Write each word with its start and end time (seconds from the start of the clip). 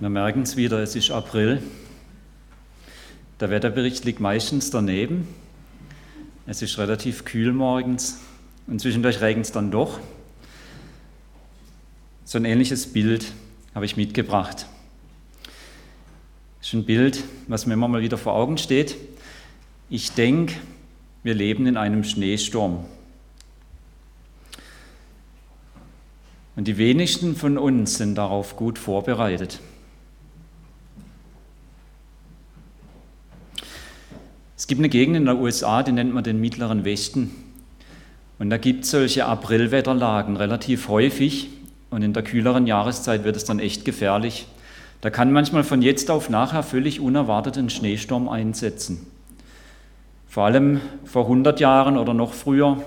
Wir 0.00 0.08
merken 0.08 0.42
es 0.42 0.56
wieder, 0.56 0.82
es 0.82 0.96
ist 0.96 1.12
April. 1.12 1.62
Der 3.38 3.48
Wetterbericht 3.50 4.04
liegt 4.04 4.18
meistens 4.18 4.70
daneben. 4.70 5.28
Es 6.46 6.62
ist 6.62 6.78
relativ 6.78 7.24
kühl 7.24 7.52
morgens 7.52 8.18
und 8.66 8.80
zwischendurch 8.80 9.20
regnet 9.20 9.46
es 9.46 9.52
dann 9.52 9.70
doch. 9.70 10.00
So 12.24 12.38
ein 12.38 12.44
ähnliches 12.44 12.92
Bild 12.92 13.32
habe 13.72 13.84
ich 13.86 13.96
mitgebracht. 13.96 14.66
Das 16.58 16.68
ist 16.68 16.74
ein 16.74 16.86
Bild, 16.86 17.22
was 17.46 17.66
mir 17.66 17.74
immer 17.74 17.86
mal 17.86 18.02
wieder 18.02 18.18
vor 18.18 18.34
Augen 18.34 18.58
steht. 18.58 18.96
Ich 19.90 20.10
denke, 20.12 20.54
wir 21.22 21.34
leben 21.34 21.68
in 21.68 21.76
einem 21.76 22.02
Schneesturm. 22.02 22.84
Und 26.56 26.66
die 26.66 26.78
wenigsten 26.78 27.36
von 27.36 27.58
uns 27.58 27.96
sind 27.98 28.16
darauf 28.16 28.56
gut 28.56 28.78
vorbereitet. 28.78 29.60
Es 34.64 34.66
gibt 34.66 34.80
eine 34.80 34.88
Gegend 34.88 35.14
in 35.14 35.26
den 35.26 35.36
USA, 35.36 35.82
die 35.82 35.92
nennt 35.92 36.14
man 36.14 36.24
den 36.24 36.40
Mittleren 36.40 36.86
Westen. 36.86 37.30
Und 38.38 38.48
da 38.48 38.56
gibt 38.56 38.84
es 38.84 38.92
solche 38.92 39.26
Aprilwetterlagen 39.26 40.38
relativ 40.38 40.88
häufig. 40.88 41.50
Und 41.90 42.00
in 42.00 42.14
der 42.14 42.22
kühleren 42.22 42.66
Jahreszeit 42.66 43.24
wird 43.24 43.36
es 43.36 43.44
dann 43.44 43.58
echt 43.58 43.84
gefährlich. 43.84 44.46
Da 45.02 45.10
kann 45.10 45.34
manchmal 45.34 45.64
von 45.64 45.82
jetzt 45.82 46.10
auf 46.10 46.30
nachher 46.30 46.62
völlig 46.62 46.98
unerwartet 46.98 47.58
ein 47.58 47.68
Schneesturm 47.68 48.26
einsetzen. 48.26 49.06
Vor 50.28 50.44
allem 50.44 50.80
vor 51.04 51.24
100 51.24 51.60
Jahren 51.60 51.98
oder 51.98 52.14
noch 52.14 52.32
früher, 52.32 52.82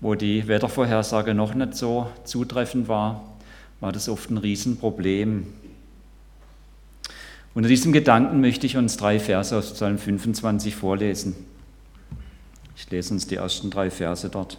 wo 0.00 0.14
die 0.14 0.46
Wettervorhersage 0.46 1.34
noch 1.34 1.52
nicht 1.52 1.74
so 1.74 2.06
zutreffend 2.22 2.86
war, 2.86 3.24
war 3.80 3.90
das 3.90 4.08
oft 4.08 4.30
ein 4.30 4.38
Riesenproblem. 4.38 5.48
Unter 7.54 7.68
diesem 7.68 7.92
Gedanken 7.92 8.40
möchte 8.40 8.66
ich 8.66 8.78
uns 8.78 8.96
drei 8.96 9.20
Verse 9.20 9.54
aus 9.56 9.74
Psalm 9.74 9.98
25 9.98 10.74
vorlesen. 10.74 11.34
Ich 12.76 12.90
lese 12.90 13.12
uns 13.12 13.26
die 13.26 13.36
ersten 13.36 13.70
drei 13.70 13.90
Verse 13.90 14.28
dort. 14.30 14.56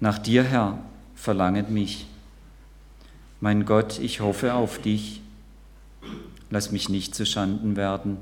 Nach 0.00 0.18
dir, 0.18 0.42
Herr, 0.44 0.78
verlanget 1.14 1.70
mich. 1.70 2.06
Mein 3.40 3.66
Gott, 3.66 3.98
ich 3.98 4.20
hoffe 4.20 4.54
auf 4.54 4.80
dich. 4.80 5.20
Lass 6.50 6.72
mich 6.72 6.88
nicht 6.88 7.14
zu 7.14 7.26
Schanden 7.26 7.76
werden, 7.76 8.16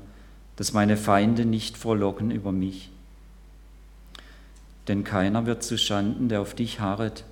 dass 0.57 0.73
meine 0.73 0.97
Feinde 0.97 1.45
nicht 1.45 1.77
frohlocken 1.77 2.31
über 2.31 2.51
mich. 2.51 2.89
Denn 4.87 5.03
keiner 5.05 5.45
wird 5.45 5.63
zu 5.63 5.77
Schanden, 5.77 6.27
der 6.27 6.41
auf 6.41 6.53
dich 6.53 6.81
harret 6.81 7.23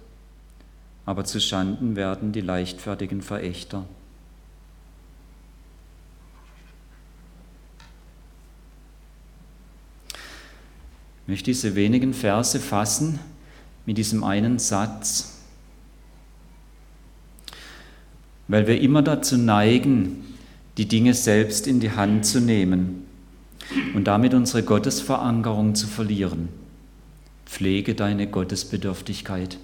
aber 1.09 1.23
zu 1.23 1.41
Schanden 1.41 1.95
werden 1.95 2.33
die 2.33 2.41
leichtfertigen 2.41 3.23
Verächter. 3.23 3.83
Ich 11.23 11.27
möchte 11.27 11.45
diese 11.45 11.73
wenigen 11.73 12.13
Verse 12.13 12.59
fassen 12.59 13.19
mit 13.87 13.97
diesem 13.97 14.23
einen 14.23 14.59
Satz, 14.59 15.39
weil 18.47 18.67
wir 18.67 18.79
immer 18.79 19.01
dazu 19.01 19.35
neigen, 19.35 20.35
die 20.77 20.87
Dinge 20.87 21.15
selbst 21.15 21.65
in 21.65 21.79
die 21.79 21.91
Hand 21.91 22.23
zu 22.27 22.39
nehmen 22.39 23.07
und 23.95 24.03
damit 24.03 24.35
unsere 24.35 24.61
Gottesverankerung 24.61 25.73
zu 25.73 25.87
verlieren. 25.87 26.49
Pflege 27.47 27.95
deine 27.95 28.27
Gottesbedürftigkeit. 28.27 29.57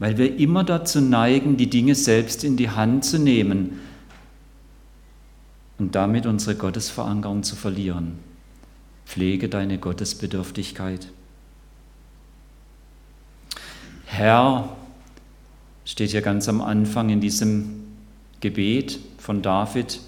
Weil 0.00 0.16
wir 0.16 0.38
immer 0.38 0.64
dazu 0.64 1.00
neigen, 1.00 1.58
die 1.58 1.68
Dinge 1.68 1.94
selbst 1.94 2.42
in 2.42 2.56
die 2.56 2.70
Hand 2.70 3.04
zu 3.04 3.18
nehmen 3.18 3.78
und 5.78 5.94
damit 5.94 6.26
unsere 6.26 6.56
Gottesverankerung 6.56 7.42
zu 7.42 7.54
verlieren. 7.54 8.18
Pflege 9.04 9.48
deine 9.48 9.78
Gottesbedürftigkeit. 9.78 11.08
Herr 14.06 14.74
steht 15.84 16.10
hier 16.10 16.22
ganz 16.22 16.48
am 16.48 16.62
Anfang 16.62 17.10
in 17.10 17.20
diesem 17.20 17.84
Gebet 18.40 18.98
von 19.18 19.42
David. 19.42 20.00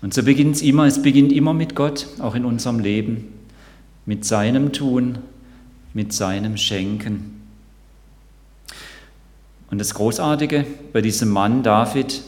Und 0.00 0.14
so 0.14 0.22
beginnt 0.22 0.56
es 0.56 0.62
immer, 0.62 0.86
es 0.86 1.02
beginnt 1.02 1.32
immer 1.32 1.52
mit 1.52 1.74
Gott, 1.74 2.06
auch 2.18 2.34
in 2.34 2.46
unserem 2.46 2.78
Leben, 2.78 3.28
mit 4.06 4.24
seinem 4.24 4.72
Tun, 4.72 5.18
mit 5.92 6.14
seinem 6.14 6.56
Schenken. 6.56 7.43
Und 9.74 9.78
das 9.78 9.94
Großartige 9.94 10.64
bei 10.92 11.00
diesem 11.00 11.30
Mann 11.30 11.64
David, 11.64 12.22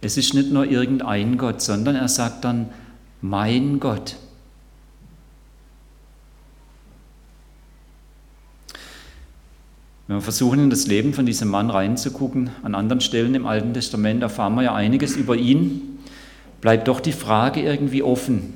es 0.00 0.16
ist 0.16 0.34
nicht 0.34 0.50
nur 0.50 0.66
irgendein 0.66 1.38
Gott, 1.38 1.62
sondern 1.62 1.94
er 1.94 2.08
sagt 2.08 2.44
dann, 2.44 2.68
mein 3.20 3.78
Gott. 3.78 4.16
Wenn 10.08 10.16
wir 10.16 10.20
versuchen, 10.20 10.58
in 10.58 10.70
das 10.70 10.88
Leben 10.88 11.14
von 11.14 11.26
diesem 11.26 11.46
Mann 11.46 11.70
reinzugucken, 11.70 12.50
an 12.64 12.74
anderen 12.74 13.00
Stellen 13.00 13.36
im 13.36 13.46
Alten 13.46 13.72
Testament 13.72 14.24
erfahren 14.24 14.56
wir 14.56 14.62
ja 14.62 14.74
einiges 14.74 15.14
über 15.14 15.36
ihn, 15.36 16.00
bleibt 16.60 16.88
doch 16.88 16.98
die 16.98 17.12
Frage 17.12 17.62
irgendwie 17.62 18.02
offen, 18.02 18.52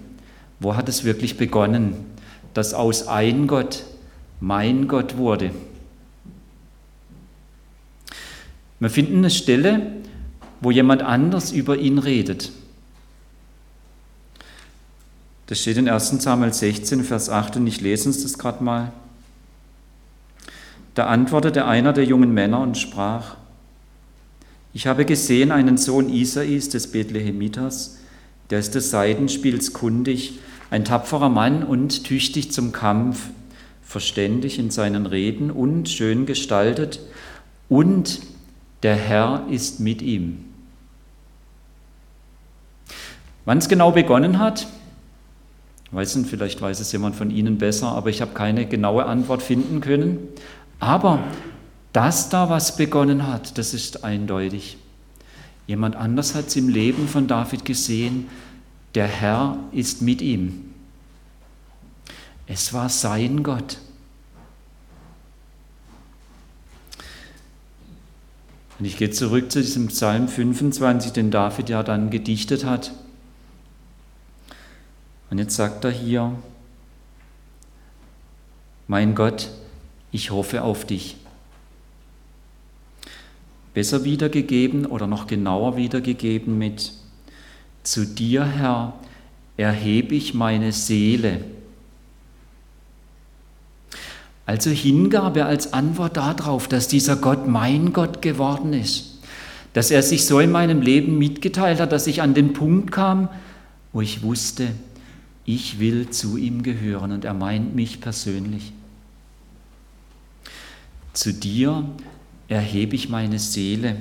wo 0.58 0.74
hat 0.74 0.88
es 0.88 1.04
wirklich 1.04 1.36
begonnen, 1.36 1.94
dass 2.52 2.74
aus 2.74 3.06
ein 3.06 3.46
Gott 3.46 3.84
mein 4.40 4.88
Gott 4.88 5.16
wurde? 5.18 5.52
Wir 8.80 8.90
finden 8.90 9.18
eine 9.18 9.30
Stelle, 9.30 9.92
wo 10.60 10.70
jemand 10.70 11.02
anders 11.02 11.52
über 11.52 11.76
ihn 11.76 11.98
redet. 11.98 12.52
Das 15.46 15.60
steht 15.60 15.78
in 15.78 15.88
1 15.88 16.22
Samuel 16.22 16.52
16, 16.52 17.04
Vers 17.04 17.30
8 17.30 17.56
und 17.56 17.66
ich 17.66 17.80
lese 17.80 18.08
uns 18.08 18.22
das 18.22 18.38
gerade 18.38 18.62
mal. 18.62 18.92
Da 20.94 21.06
antwortete 21.06 21.64
einer 21.64 21.92
der 21.92 22.04
jungen 22.04 22.34
Männer 22.34 22.60
und 22.60 22.76
sprach, 22.76 23.36
ich 24.74 24.86
habe 24.86 25.04
gesehen 25.04 25.50
einen 25.50 25.78
Sohn 25.78 26.10
Isais 26.10 26.68
des 26.68 26.92
Bethlehemiters, 26.92 27.98
der 28.50 28.58
ist 28.58 28.74
des 28.74 28.90
Seidenspiels 28.90 29.72
kundig, 29.72 30.38
ein 30.70 30.84
tapferer 30.84 31.30
Mann 31.30 31.62
und 31.62 32.04
tüchtig 32.04 32.52
zum 32.52 32.72
Kampf, 32.72 33.30
verständig 33.82 34.58
in 34.58 34.70
seinen 34.70 35.06
Reden 35.06 35.50
und 35.50 35.88
schön 35.88 36.26
gestaltet 36.26 37.00
und 37.70 38.20
der 38.82 38.96
Herr 38.96 39.46
ist 39.50 39.80
mit 39.80 40.02
ihm. 40.02 40.44
Wann 43.44 43.58
es 43.58 43.68
genau 43.68 43.92
begonnen 43.92 44.38
hat, 44.38 44.66
weiß 45.90 46.16
nicht, 46.16 46.28
vielleicht 46.28 46.60
weiß 46.60 46.80
es 46.80 46.92
jemand 46.92 47.16
von 47.16 47.30
Ihnen 47.30 47.58
besser, 47.58 47.88
aber 47.88 48.10
ich 48.10 48.20
habe 48.20 48.34
keine 48.34 48.66
genaue 48.66 49.06
Antwort 49.06 49.42
finden 49.42 49.80
können. 49.80 50.18
Aber 50.80 51.20
dass 51.92 52.28
da 52.28 52.50
was 52.50 52.76
begonnen 52.76 53.26
hat, 53.26 53.58
das 53.58 53.74
ist 53.74 54.04
eindeutig. 54.04 54.76
Jemand 55.66 55.96
anders 55.96 56.34
hat 56.34 56.48
es 56.48 56.56
im 56.56 56.68
Leben 56.68 57.08
von 57.08 57.26
David 57.26 57.64
gesehen, 57.64 58.28
der 58.94 59.06
Herr 59.06 59.58
ist 59.72 60.02
mit 60.02 60.22
ihm. 60.22 60.74
Es 62.46 62.72
war 62.72 62.88
sein 62.88 63.42
Gott. 63.42 63.78
Und 68.78 68.84
ich 68.84 68.96
gehe 68.96 69.10
zurück 69.10 69.50
zu 69.50 69.60
diesem 69.60 69.88
Psalm 69.88 70.28
25, 70.28 71.12
den 71.12 71.30
David 71.30 71.68
ja 71.68 71.82
dann 71.82 72.10
gedichtet 72.10 72.64
hat. 72.64 72.92
Und 75.30 75.38
jetzt 75.38 75.56
sagt 75.56 75.84
er 75.84 75.90
hier, 75.90 76.32
mein 78.86 79.14
Gott, 79.14 79.50
ich 80.12 80.30
hoffe 80.30 80.62
auf 80.62 80.84
dich. 80.86 81.16
Besser 83.74 84.04
wiedergegeben 84.04 84.86
oder 84.86 85.06
noch 85.06 85.26
genauer 85.26 85.76
wiedergegeben 85.76 86.56
mit, 86.56 86.92
zu 87.82 88.06
dir, 88.06 88.44
Herr, 88.44 88.94
erhebe 89.56 90.14
ich 90.14 90.34
meine 90.34 90.72
Seele. 90.72 91.44
Also 94.48 94.70
Hingabe 94.70 95.44
als 95.44 95.74
Antwort 95.74 96.16
darauf, 96.16 96.68
dass 96.68 96.88
dieser 96.88 97.16
Gott 97.16 97.46
mein 97.46 97.92
Gott 97.92 98.22
geworden 98.22 98.72
ist, 98.72 99.18
dass 99.74 99.90
er 99.90 100.02
sich 100.02 100.24
so 100.24 100.40
in 100.40 100.50
meinem 100.50 100.80
Leben 100.80 101.18
mitgeteilt 101.18 101.80
hat, 101.80 101.92
dass 101.92 102.06
ich 102.06 102.22
an 102.22 102.32
den 102.32 102.54
Punkt 102.54 102.90
kam, 102.90 103.28
wo 103.92 104.00
ich 104.00 104.22
wusste, 104.22 104.68
ich 105.44 105.80
will 105.80 106.08
zu 106.08 106.38
ihm 106.38 106.62
gehören 106.62 107.12
und 107.12 107.26
er 107.26 107.34
meint 107.34 107.74
mich 107.74 108.00
persönlich. 108.00 108.72
Zu 111.12 111.34
dir 111.34 111.84
erhebe 112.48 112.96
ich 112.96 113.10
meine 113.10 113.38
Seele. 113.38 113.96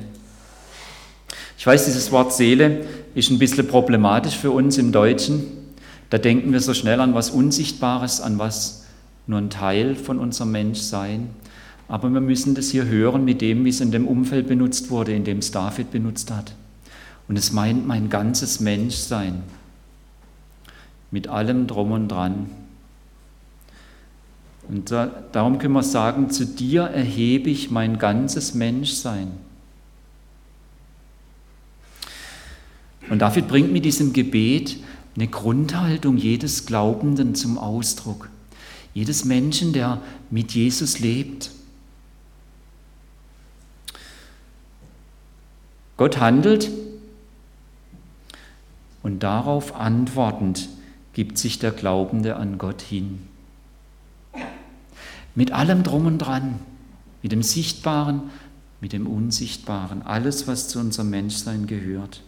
Ich 1.57 1.67
weiß, 1.67 1.83
dieses 1.83 2.09
Wort 2.13 2.31
Seele 2.31 2.85
ist 3.15 3.31
ein 3.31 3.39
bisschen 3.39 3.67
problematisch 3.67 4.38
für 4.38 4.51
uns 4.51 4.77
im 4.77 4.94
Deutschen. 4.94 5.44
Da 6.09 6.17
denken 6.17 6.53
wir 6.53 6.61
so 6.61 6.73
schnell 6.73 7.01
an 7.01 7.13
was 7.13 7.31
Unsichtbares, 7.31 8.21
an 8.21 8.39
was 8.39 8.87
nur 9.27 9.39
ein 9.39 9.50
Teil 9.50 9.95
von 9.95 10.19
unserem 10.19 10.51
Menschsein. 10.51 11.29
Aber 11.88 12.09
wir 12.09 12.21
müssen 12.21 12.56
das 12.56 12.69
hier 12.69 12.85
hören 12.85 13.24
mit 13.24 13.41
dem, 13.41 13.63
wie 13.65 13.69
es 13.69 13.81
in 13.81 13.91
dem 13.91 14.07
Umfeld 14.07 14.47
benutzt 14.47 14.89
wurde, 14.89 15.13
in 15.13 15.24
dem 15.24 15.39
es 15.39 15.51
David 15.51 15.91
benutzt 15.91 16.31
hat. 16.31 16.53
Und 17.27 17.38
es 17.38 17.51
meint 17.51 17.85
mein 17.85 18.09
ganzes 18.09 18.59
Menschsein. 18.59 19.44
Mit 21.12 21.27
allem 21.27 21.68
drum 21.68 21.91
und 21.91 22.09
dran. 22.09 22.50
Und 24.69 24.91
da, 24.91 25.09
darum 25.31 25.59
können 25.59 25.73
wir 25.73 25.83
sagen, 25.83 26.30
zu 26.30 26.45
dir 26.45 26.83
erhebe 26.83 27.50
ich 27.50 27.71
mein 27.71 27.97
ganzes 28.00 28.53
Menschsein. 28.53 29.31
Und 33.09 33.19
David 33.19 33.47
bringt 33.47 33.71
mit 33.71 33.85
diesem 33.85 34.12
Gebet 34.12 34.77
eine 35.15 35.27
Grundhaltung 35.27 36.18
jedes 36.18 36.65
Glaubenden 36.65 37.33
zum 37.35 37.57
Ausdruck. 37.57 38.30
Jedes 38.97 39.25
Menschen, 39.25 39.73
der 39.73 40.01
mit 40.31 40.53
Jesus 40.53 40.97
lebt. 40.97 41.51
Gott 45.97 46.19
handelt 46.19 46.71
und 49.03 49.21
darauf 49.21 49.75
antwortend 49.75 50.67
gibt 51.13 51.38
sich 51.38 51.59
der 51.59 51.69
Glaubende 51.69 52.38
an 52.38 52.57
Gott 52.57 52.81
hin. 52.81 53.27
Mit 55.35 55.51
allem 55.51 55.83
drum 55.83 56.07
und 56.07 56.17
dran, 56.17 56.59
mit 57.21 57.31
dem 57.31 57.44
Sichtbaren, 57.44 58.31
mit 58.81 58.94
dem 58.94 59.05
Unsichtbaren, 59.05 60.01
alles, 60.01 60.47
was 60.47 60.69
zu 60.69 60.79
unserem 60.79 61.11
Menschsein 61.11 61.67
gehört. 61.67 62.23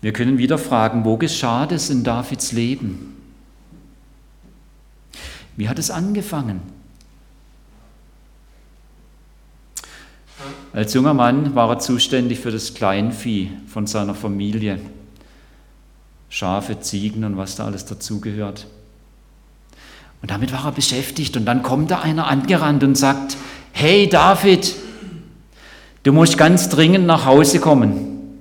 Wir 0.00 0.12
können 0.12 0.38
wieder 0.38 0.58
fragen, 0.58 1.04
wo 1.04 1.18
geschah 1.18 1.66
das 1.66 1.88
in 1.88 2.02
Davids 2.02 2.50
Leben? 2.50 3.11
Wie 5.56 5.68
hat 5.68 5.78
es 5.78 5.90
angefangen? 5.90 6.60
Als 10.72 10.94
junger 10.94 11.14
Mann 11.14 11.54
war 11.54 11.68
er 11.70 11.78
zuständig 11.78 12.40
für 12.40 12.50
das 12.50 12.74
Kleinvieh 12.74 13.50
von 13.66 13.86
seiner 13.86 14.14
Familie. 14.14 14.80
Schafe, 16.30 16.80
Ziegen 16.80 17.24
und 17.24 17.36
was 17.36 17.56
da 17.56 17.66
alles 17.66 17.84
dazugehört. 17.84 18.66
Und 20.22 20.30
damit 20.30 20.52
war 20.52 20.64
er 20.64 20.72
beschäftigt. 20.72 21.36
Und 21.36 21.44
dann 21.44 21.62
kommt 21.62 21.90
da 21.90 22.00
einer 22.00 22.26
angerannt 22.26 22.82
und 22.84 22.96
sagt, 22.96 23.36
hey 23.72 24.08
David, 24.08 24.74
du 26.04 26.12
musst 26.12 26.38
ganz 26.38 26.68
dringend 26.70 27.06
nach 27.06 27.26
Hause 27.26 27.60
kommen. 27.60 28.38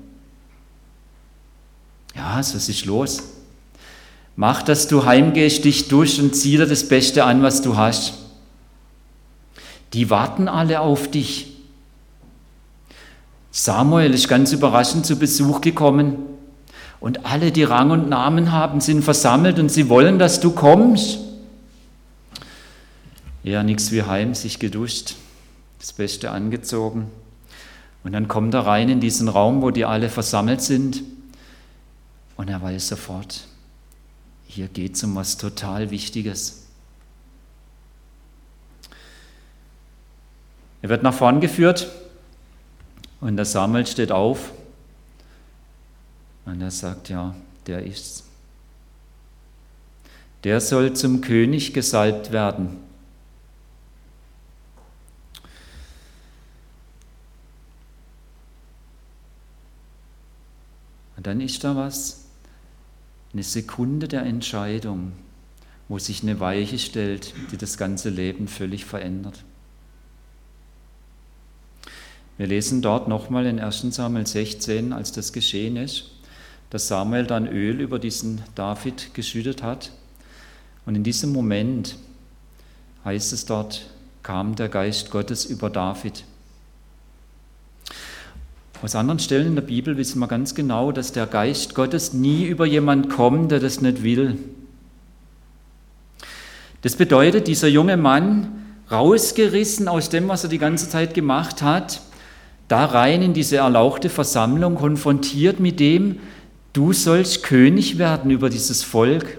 Ja, 2.15 2.37
was 2.37 2.53
ist 2.53 2.85
los? 2.85 3.23
Mach, 4.41 4.63
dass 4.63 4.87
du 4.87 5.05
heimgehst, 5.05 5.65
dich 5.65 5.87
durch 5.87 6.19
und 6.19 6.35
zieh 6.35 6.57
dir 6.57 6.65
das 6.65 6.87
Beste 6.87 7.25
an, 7.25 7.43
was 7.43 7.61
du 7.61 7.77
hast. 7.77 8.15
Die 9.93 10.09
warten 10.09 10.47
alle 10.47 10.79
auf 10.79 11.11
dich. 11.11 11.57
Samuel 13.51 14.11
ist 14.15 14.27
ganz 14.27 14.51
überraschend 14.51 15.05
zu 15.05 15.19
Besuch 15.19 15.61
gekommen 15.61 16.15
und 16.99 17.23
alle, 17.23 17.51
die 17.51 17.61
Rang 17.61 17.91
und 17.91 18.09
Namen 18.09 18.51
haben, 18.51 18.81
sind 18.81 19.03
versammelt 19.03 19.59
und 19.59 19.69
sie 19.69 19.89
wollen, 19.89 20.17
dass 20.17 20.39
du 20.39 20.53
kommst. 20.53 21.19
Ja, 23.43 23.61
nichts 23.61 23.91
wie 23.91 24.01
heim, 24.01 24.33
sich 24.33 24.57
geduscht, 24.57 25.17
das 25.77 25.93
Beste 25.93 26.31
angezogen. 26.31 27.11
Und 28.03 28.13
dann 28.13 28.27
kommt 28.27 28.55
er 28.55 28.65
rein 28.65 28.89
in 28.89 29.01
diesen 29.01 29.27
Raum, 29.27 29.61
wo 29.61 29.69
die 29.69 29.85
alle 29.85 30.09
versammelt 30.09 30.63
sind. 30.63 31.03
Und 32.37 32.49
er 32.49 32.59
weiß 32.59 32.87
sofort, 32.87 33.41
hier 34.51 34.67
geht 34.67 34.95
es 34.95 35.03
um 35.03 35.15
was 35.15 35.37
total 35.37 35.91
Wichtiges. 35.91 36.63
Er 40.81 40.89
wird 40.89 41.03
nach 41.03 41.13
vorn 41.13 41.39
geführt 41.39 41.89
und 43.21 43.37
der 43.37 43.45
Samuel 43.45 43.87
steht 43.87 44.11
auf 44.11 44.51
und 46.45 46.59
er 46.59 46.71
sagt, 46.71 47.07
ja, 47.07 47.33
der 47.65 47.85
ist's. 47.85 48.25
Der 50.43 50.59
soll 50.59 50.93
zum 50.93 51.21
König 51.21 51.73
gesalbt 51.73 52.33
werden. 52.33 52.77
Und 61.15 61.27
dann 61.27 61.39
ist 61.39 61.63
da 61.63 61.75
was, 61.75 62.20
eine 63.33 63.43
Sekunde 63.43 64.07
der 64.07 64.23
Entscheidung, 64.23 65.13
wo 65.87 65.99
sich 65.99 66.23
eine 66.23 66.39
Weiche 66.39 66.79
stellt, 66.79 67.33
die 67.51 67.57
das 67.57 67.77
ganze 67.77 68.09
Leben 68.09 68.47
völlig 68.47 68.85
verändert. 68.85 69.43
Wir 72.37 72.47
lesen 72.47 72.81
dort 72.81 73.07
nochmal 73.07 73.45
in 73.45 73.59
1 73.59 73.93
Samuel 73.93 74.25
16, 74.25 74.93
als 74.93 75.11
das 75.11 75.31
geschehen 75.31 75.77
ist, 75.77 76.11
dass 76.69 76.87
Samuel 76.87 77.25
dann 77.25 77.47
Öl 77.47 77.79
über 77.81 77.99
diesen 77.99 78.41
David 78.55 79.13
geschüttet 79.13 79.61
hat. 79.61 79.91
Und 80.85 80.95
in 80.95 81.03
diesem 81.03 81.31
Moment 81.33 81.97
heißt 83.05 83.33
es 83.33 83.45
dort, 83.45 83.85
kam 84.23 84.55
der 84.55 84.69
Geist 84.69 85.11
Gottes 85.11 85.45
über 85.45 85.69
David. 85.69 86.23
Aus 88.83 88.95
anderen 88.95 89.19
Stellen 89.19 89.45
in 89.45 89.55
der 89.55 89.61
Bibel 89.61 89.95
wissen 89.95 90.17
wir 90.17 90.27
ganz 90.27 90.55
genau, 90.55 90.91
dass 90.91 91.11
der 91.11 91.27
Geist 91.27 91.75
Gottes 91.75 92.13
nie 92.13 92.45
über 92.45 92.65
jemand 92.65 93.11
kommt, 93.11 93.51
der 93.51 93.59
das 93.59 93.79
nicht 93.79 94.01
will. 94.01 94.39
Das 96.81 96.95
bedeutet, 96.95 97.47
dieser 97.47 97.67
junge 97.67 97.95
Mann, 97.95 98.63
rausgerissen 98.89 99.87
aus 99.87 100.09
dem, 100.09 100.27
was 100.29 100.43
er 100.43 100.49
die 100.49 100.57
ganze 100.57 100.89
Zeit 100.89 101.13
gemacht 101.13 101.61
hat, 101.61 102.01
da 102.69 102.85
rein 102.85 103.21
in 103.21 103.33
diese 103.33 103.57
erlauchte 103.57 104.09
Versammlung, 104.09 104.73
konfrontiert 104.73 105.59
mit 105.59 105.79
dem, 105.79 106.17
du 106.73 106.91
sollst 106.91 107.43
König 107.43 107.99
werden 107.99 108.31
über 108.31 108.49
dieses 108.49 108.81
Volk. 108.81 109.37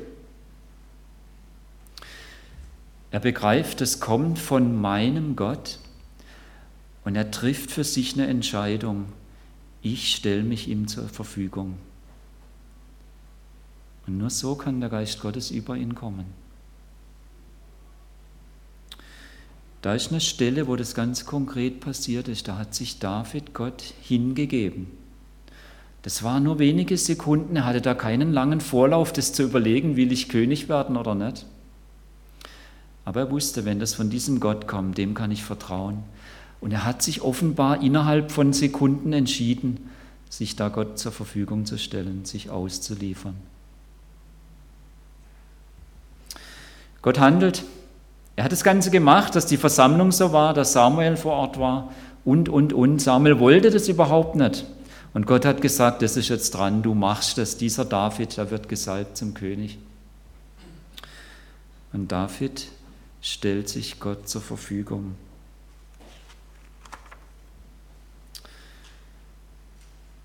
Er 3.11 3.19
begreift, 3.19 3.81
es 3.81 3.99
kommt 3.99 4.39
von 4.39 4.81
meinem 4.81 5.35
Gott 5.35 5.81
und 7.05 7.17
er 7.17 7.33
trifft 7.33 7.73
für 7.73 7.83
sich 7.83 8.15
eine 8.15 8.29
Entscheidung 8.29 9.07
ich 9.83 10.15
stelle 10.15 10.45
mich 10.45 10.69
ihm 10.69 10.87
zur 10.87 11.09
Verfügung. 11.09 11.77
Und 14.07 14.19
nur 14.19 14.31
so 14.31 14.55
kann 14.55 14.81
der 14.81 14.91
Geist 14.91 15.21
Gottes 15.21 15.51
über 15.51 15.77
ihn 15.77 15.95
kommen. 15.95 16.27
Da 19.81 19.95
ist 19.95 20.11
eine 20.11 20.21
Stelle, 20.21 20.69
wo 20.69 20.77
das 20.77 20.95
ganz 20.95 21.27
konkret 21.27 21.81
passiert 21.81 22.29
ist. 22.29 22.47
Da 22.47 22.57
hat 22.57 22.75
sich 22.75 23.01
David 23.01 23.53
Gott 23.53 23.83
hingegeben. 24.03 24.87
Das 26.03 26.23
waren 26.23 26.45
nur 26.45 26.61
wenige 26.61 26.97
Sekunden. 26.97 27.57
Er 27.57 27.65
hatte 27.65 27.81
da 27.81 27.95
keinen 27.95 28.33
langen 28.33 28.61
Vorlauf, 28.61 29.13
das 29.13 29.33
zu 29.33 29.43
überlegen, 29.43 29.97
will 29.97 30.13
ich 30.13 30.29
König 30.29 30.69
werden 30.69 30.97
oder 30.97 31.17
nicht. 31.17 31.47
Aber 33.05 33.21
er 33.21 33.31
wusste, 33.31 33.65
wenn 33.65 33.81
das 33.81 33.95
von 33.95 34.11
diesem 34.11 34.39
Gott 34.39 34.69
kommt, 34.69 34.99
dem 34.99 35.15
kann 35.15 35.33
ich 35.33 35.43
vertrauen. 35.43 36.05
Und 36.63 36.71
er 36.71 36.87
hat 36.87 37.03
sich 37.03 37.23
offenbar 37.23 37.83
innerhalb 37.83 38.31
von 38.31 38.53
Sekunden 38.53 39.13
entschieden, 39.13 39.91
sich 40.31 40.55
da 40.55 40.69
Gott 40.69 40.97
zur 40.97 41.11
Verfügung 41.11 41.67
zu 41.67 41.77
stellen, 41.77 42.25
sich 42.25 42.51
auszuliefern. 42.51 43.35
Gott 47.03 47.19
handelt. 47.19 47.65
Er 48.37 48.45
hat 48.45 48.53
das 48.53 48.63
Ganze 48.63 48.93
gemacht, 48.93 49.35
dass 49.35 49.47
die 49.47 49.57
Versammlung 49.57 50.13
so 50.13 50.33
war, 50.33 50.55
dass 50.55 50.73
Samuel 50.73 51.17
vor 51.17 51.33
Ort 51.33 51.59
war 51.59 51.93
und, 52.25 52.49
und, 52.49 52.73
und. 52.73 53.03
Samuel 53.03 53.41
wollte 53.41 53.71
das 53.71 53.89
überhaupt 53.89 54.37
nicht. 54.37 54.65
Und 55.15 55.27
Gott 55.27 55.45
hat 55.45 55.61
gesagt, 55.63 56.01
das 56.01 56.17
ist 56.17 56.29
jetzt 56.29 56.53
dran, 56.53 56.83
du 56.83 56.95
machst 56.95 57.39
das. 57.39 57.57
Dieser 57.57 57.85
David, 57.85 58.37
der 58.37 58.53
wird 58.53 58.69
gesalbt 58.69 59.17
zum 59.17 59.35
König. 59.35 59.79
Und 61.93 62.13
David 62.13 62.69
stellt 63.21 63.69
sich 63.69 63.99
Gott 63.99 64.29
zur 64.29 64.41
Verfügung. 64.41 65.17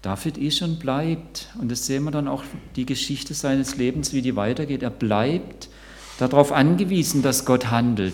David 0.07 0.37
ist 0.37 0.61
und 0.61 0.79
bleibt, 0.79 1.49
und 1.59 1.69
das 1.69 1.85
sehen 1.85 2.05
wir 2.05 2.11
dann 2.11 2.29
auch 2.29 2.45
die 2.77 2.85
Geschichte 2.85 3.33
seines 3.33 3.75
Lebens, 3.75 4.13
wie 4.13 4.21
die 4.21 4.37
weitergeht, 4.37 4.81
er 4.81 4.89
bleibt 4.89 5.67
darauf 6.17 6.53
angewiesen, 6.53 7.23
dass 7.23 7.43
Gott 7.43 7.71
handelt. 7.71 8.13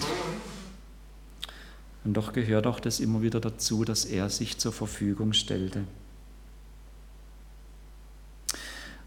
Und 2.03 2.15
doch 2.15 2.33
gehört 2.33 2.65
auch 2.65 2.79
das 2.79 3.00
immer 3.00 3.21
wieder 3.21 3.39
dazu, 3.39 3.85
dass 3.85 4.05
er 4.05 4.31
sich 4.31 4.57
zur 4.57 4.73
Verfügung 4.73 5.33
stellte. 5.33 5.83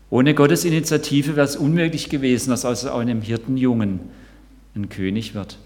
Ohne 0.08 0.36
Gottes 0.36 0.64
Initiative 0.64 1.34
wäre 1.34 1.44
es 1.44 1.56
unmöglich 1.56 2.08
gewesen, 2.08 2.50
dass 2.50 2.64
aus 2.64 2.86
einem 2.86 3.20
Hirtenjungen 3.20 3.98
ein 4.76 4.90
König 4.90 5.34
wird. 5.34 5.58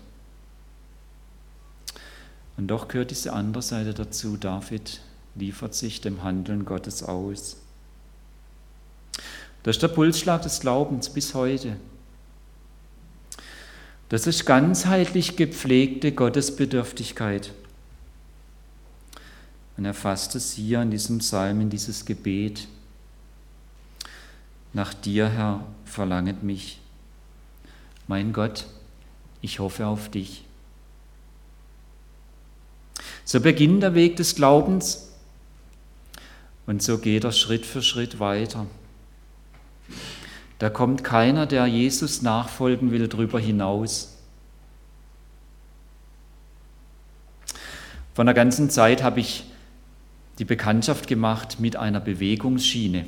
Und 2.57 2.69
doch 2.69 2.89
gehört 2.89 3.11
diese 3.11 3.35
andere 3.35 3.63
Seite 3.63 3.93
dazu. 3.93 4.39
David 4.39 5.03
liefert 5.35 5.75
sich 5.75 6.01
dem 6.01 6.23
Handeln 6.23 6.65
Gottes 6.65 7.03
aus. 7.03 7.57
Das 9.63 9.77
ist 9.77 9.83
der 9.83 9.89
Pulsschlag 9.89 10.43
des 10.43 10.61
Glaubens 10.61 11.11
bis 11.11 11.35
heute. 11.35 11.77
Das 14.09 14.27
ist 14.27 14.45
ganzheitlich 14.45 15.37
gepflegte 15.37 16.13
Gottesbedürftigkeit. 16.13 17.53
Und 19.77 19.85
er 19.85 19.95
fasst 19.95 20.35
es 20.35 20.53
hier 20.53 20.83
in 20.83 20.91
diesem 20.91 21.19
Psalm, 21.19 21.61
in 21.61 21.71
dieses 21.71 22.05
Gebet. 22.05 22.67
Nach 24.73 24.93
dir, 24.93 25.29
Herr, 25.29 25.65
verlanget 25.85 26.43
mich. 26.43 26.81
Mein 28.09 28.33
Gott, 28.33 28.67
ich 29.41 29.59
hoffe 29.59 29.87
auf 29.87 30.09
dich. 30.09 30.45
So 33.25 33.41
beginnt 33.41 33.83
der 33.83 33.95
Weg 33.95 34.17
des 34.17 34.35
Glaubens 34.35 35.10
und 36.71 36.81
so 36.85 36.99
geht 36.99 37.25
er 37.25 37.33
Schritt 37.33 37.67
für 37.67 37.83
Schritt 37.83 38.21
weiter. 38.21 38.65
Da 40.61 40.71
kommt 40.71 41.03
keiner, 41.03 41.47
der 41.47 41.67
Jesus 41.67 42.23
nachfolgen 42.23 42.93
will, 42.93 43.09
darüber 43.09 43.41
hinaus. 43.41 44.17
Von 48.15 48.27
der 48.27 48.37
ganzen 48.37 48.71
Zeit 48.71 49.03
habe 49.03 49.19
ich 49.19 49.47
die 50.39 50.45
Bekanntschaft 50.45 51.09
gemacht 51.09 51.59
mit 51.59 51.75
einer 51.75 51.99
Bewegungsschiene. 51.99 53.05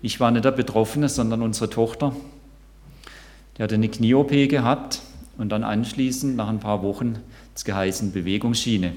Ich 0.00 0.18
war 0.18 0.30
nicht 0.30 0.46
der 0.46 0.52
Betroffene, 0.52 1.10
sondern 1.10 1.42
unsere 1.42 1.68
Tochter. 1.68 2.16
Die 3.58 3.62
hatte 3.62 3.74
eine 3.74 3.90
Knie-OP 3.90 4.30
gehabt 4.48 5.02
und 5.36 5.50
dann 5.50 5.64
anschließend, 5.64 6.34
nach 6.34 6.48
ein 6.48 6.60
paar 6.60 6.82
Wochen, 6.82 7.18
es 7.54 7.66
geheißen 7.66 8.12
Bewegungsschiene. 8.12 8.94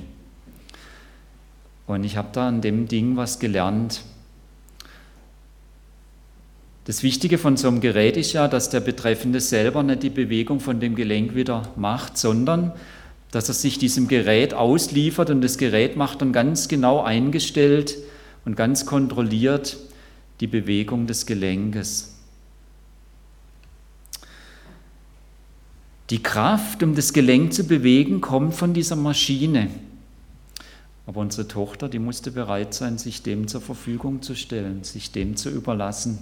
Und 1.89 2.03
ich 2.03 2.17
habe 2.17 2.29
da 2.33 2.47
an 2.47 2.61
dem 2.61 2.87
Ding 2.87 3.17
was 3.17 3.39
gelernt, 3.39 4.01
das 6.85 7.01
Wichtige 7.01 7.39
von 7.39 7.57
so 7.57 7.67
einem 7.67 7.81
Gerät 7.81 8.15
ist 8.15 8.33
ja, 8.33 8.47
dass 8.47 8.69
der 8.69 8.79
Betreffende 8.79 9.39
selber 9.39 9.81
nicht 9.81 10.03
die 10.03 10.11
Bewegung 10.11 10.59
von 10.59 10.79
dem 10.79 10.95
Gelenk 10.95 11.33
wieder 11.33 11.73
macht, 11.75 12.17
sondern 12.17 12.73
dass 13.31 13.47
er 13.47 13.55
sich 13.55 13.79
diesem 13.79 14.07
Gerät 14.07 14.53
ausliefert 14.53 15.31
und 15.31 15.41
das 15.41 15.57
Gerät 15.57 15.97
macht 15.97 16.21
dann 16.21 16.31
ganz 16.31 16.67
genau 16.67 17.01
eingestellt 17.01 17.97
und 18.45 18.55
ganz 18.55 18.85
kontrolliert 18.85 19.77
die 20.41 20.47
Bewegung 20.47 21.07
des 21.07 21.25
Gelenkes. 21.25 22.19
Die 26.11 26.21
Kraft, 26.21 26.83
um 26.83 26.93
das 26.93 27.13
Gelenk 27.13 27.53
zu 27.53 27.63
bewegen, 27.63 28.21
kommt 28.21 28.53
von 28.53 28.73
dieser 28.73 28.95
Maschine. 28.95 29.69
Aber 31.09 31.21
unsere 31.21 31.47
Tochter, 31.47 31.89
die 31.89 31.97
musste 31.97 32.29
bereit 32.29 32.75
sein, 32.75 32.99
sich 32.99 33.23
dem 33.23 33.47
zur 33.47 33.61
Verfügung 33.61 34.21
zu 34.21 34.35
stellen, 34.35 34.83
sich 34.83 35.11
dem 35.11 35.35
zu 35.35 35.49
überlassen. 35.49 36.19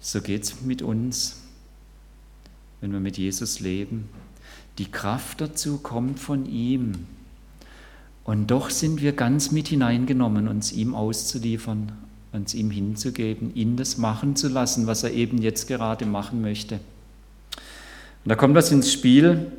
So 0.00 0.22
geht 0.22 0.44
es 0.44 0.62
mit 0.62 0.80
uns, 0.80 1.42
wenn 2.80 2.92
wir 2.92 3.00
mit 3.00 3.18
Jesus 3.18 3.60
leben. 3.60 4.08
Die 4.78 4.90
Kraft 4.90 5.42
dazu 5.42 5.76
kommt 5.76 6.18
von 6.18 6.46
ihm. 6.46 7.06
Und 8.24 8.46
doch 8.46 8.70
sind 8.70 9.02
wir 9.02 9.12
ganz 9.12 9.50
mit 9.52 9.68
hineingenommen, 9.68 10.48
uns 10.48 10.72
ihm 10.72 10.94
auszuliefern, 10.94 11.92
uns 12.32 12.54
ihm 12.54 12.70
hinzugeben, 12.70 13.54
ihn 13.54 13.76
das 13.76 13.98
machen 13.98 14.34
zu 14.34 14.48
lassen, 14.48 14.86
was 14.86 15.02
er 15.02 15.12
eben 15.12 15.36
jetzt 15.42 15.68
gerade 15.68 16.06
machen 16.06 16.40
möchte. 16.40 16.80
Und 18.26 18.30
da 18.30 18.34
kommt 18.34 18.56
was 18.56 18.72
ins 18.72 18.92
Spiel, 18.92 19.52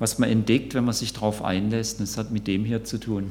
was 0.00 0.18
man 0.18 0.28
entdeckt, 0.28 0.74
wenn 0.74 0.84
man 0.84 0.92
sich 0.92 1.12
darauf 1.12 1.44
einlässt. 1.44 2.00
Und 2.00 2.04
es 2.04 2.18
hat 2.18 2.32
mit 2.32 2.48
dem 2.48 2.64
hier 2.64 2.82
zu 2.82 2.98
tun. 2.98 3.30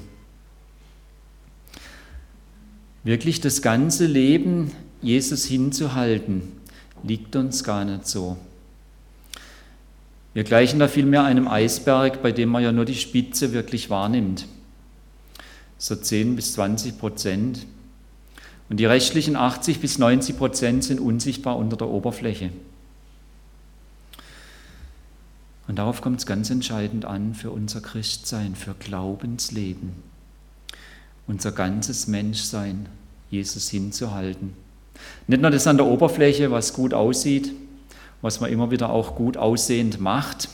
Wirklich 3.03 3.41
das 3.41 3.61
ganze 3.61 4.05
Leben 4.05 4.71
Jesus 5.01 5.43
hinzuhalten, 5.43 6.43
liegt 7.03 7.35
uns 7.35 7.65
gar 7.65 7.83
nicht 7.83 8.07
so. 8.07 8.37
Wir 10.33 10.45
gleichen 10.45 10.79
da 10.79 10.87
vielmehr 10.87 11.25
einem 11.25 11.49
Eisberg, 11.49 12.21
bei 12.23 12.31
dem 12.31 12.47
man 12.47 12.63
ja 12.63 12.71
nur 12.71 12.85
die 12.85 12.95
Spitze 12.95 13.51
wirklich 13.51 13.89
wahrnimmt. 13.89 14.47
So 15.79 15.97
10 15.97 16.37
bis 16.37 16.53
20 16.53 16.97
Prozent. 16.97 17.65
Und 18.69 18.79
die 18.79 18.85
restlichen 18.85 19.35
80 19.35 19.81
bis 19.81 19.97
90 19.97 20.37
Prozent 20.37 20.85
sind 20.85 21.01
unsichtbar 21.01 21.57
unter 21.57 21.75
der 21.75 21.89
Oberfläche. 21.89 22.51
Und 25.71 25.77
darauf 25.77 26.01
kommt 26.01 26.19
es 26.19 26.25
ganz 26.25 26.49
entscheidend 26.49 27.05
an 27.05 27.33
für 27.33 27.49
unser 27.49 27.79
Christsein, 27.79 28.55
für 28.55 28.73
Glaubensleben, 28.73 29.93
unser 31.27 31.53
ganzes 31.53 32.07
Menschsein, 32.07 32.89
Jesus 33.29 33.69
hinzuhalten. 33.69 34.53
Nicht 35.27 35.41
nur 35.41 35.49
das 35.49 35.67
an 35.67 35.77
der 35.77 35.85
Oberfläche, 35.85 36.51
was 36.51 36.73
gut 36.73 36.93
aussieht, 36.93 37.53
was 38.21 38.41
man 38.41 38.51
immer 38.51 38.69
wieder 38.69 38.89
auch 38.89 39.15
gut 39.15 39.37
aussehend 39.37 40.01
macht, 40.01 40.49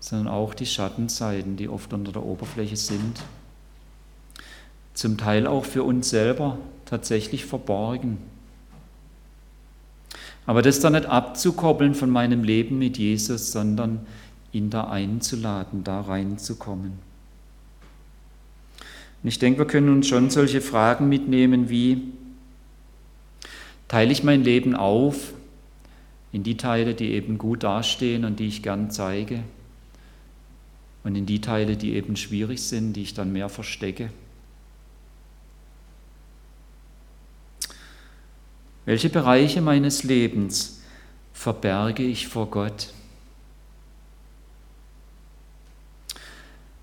sondern 0.00 0.26
auch 0.26 0.54
die 0.54 0.66
Schattenseiten, 0.66 1.56
die 1.56 1.68
oft 1.68 1.92
unter 1.92 2.10
der 2.10 2.24
Oberfläche 2.24 2.76
sind. 2.76 3.22
Zum 4.92 5.18
Teil 5.18 5.46
auch 5.46 5.66
für 5.66 5.84
uns 5.84 6.10
selber 6.10 6.58
tatsächlich 6.84 7.46
verborgen. 7.46 8.18
Aber 10.46 10.62
das 10.62 10.80
dann 10.80 10.94
nicht 10.94 11.06
abzukoppeln 11.06 11.94
von 11.94 12.10
meinem 12.10 12.42
Leben 12.42 12.78
mit 12.78 12.98
Jesus, 12.98 13.52
sondern 13.52 14.06
ihn 14.52 14.70
da 14.70 14.84
einzuladen, 14.84 15.84
da 15.84 16.00
reinzukommen. 16.00 16.92
Und 19.22 19.28
ich 19.28 19.38
denke, 19.38 19.60
wir 19.60 19.66
können 19.66 19.88
uns 19.88 20.08
schon 20.08 20.30
solche 20.30 20.60
Fragen 20.60 21.08
mitnehmen 21.08 21.70
wie, 21.70 22.02
teile 23.86 24.10
ich 24.10 24.24
mein 24.24 24.42
Leben 24.42 24.74
auf 24.74 25.32
in 26.32 26.42
die 26.42 26.56
Teile, 26.56 26.94
die 26.94 27.12
eben 27.12 27.38
gut 27.38 27.62
dastehen 27.62 28.24
und 28.24 28.40
die 28.40 28.48
ich 28.48 28.62
gern 28.62 28.90
zeige 28.90 29.44
und 31.04 31.14
in 31.14 31.26
die 31.26 31.40
Teile, 31.40 31.76
die 31.76 31.92
eben 31.94 32.16
schwierig 32.16 32.62
sind, 32.62 32.94
die 32.94 33.02
ich 33.02 33.14
dann 33.14 33.32
mehr 33.32 33.48
verstecke. 33.48 34.10
Welche 38.84 39.10
Bereiche 39.10 39.60
meines 39.60 40.02
Lebens 40.02 40.80
verberge 41.32 42.02
ich 42.02 42.26
vor 42.26 42.50
Gott? 42.50 42.92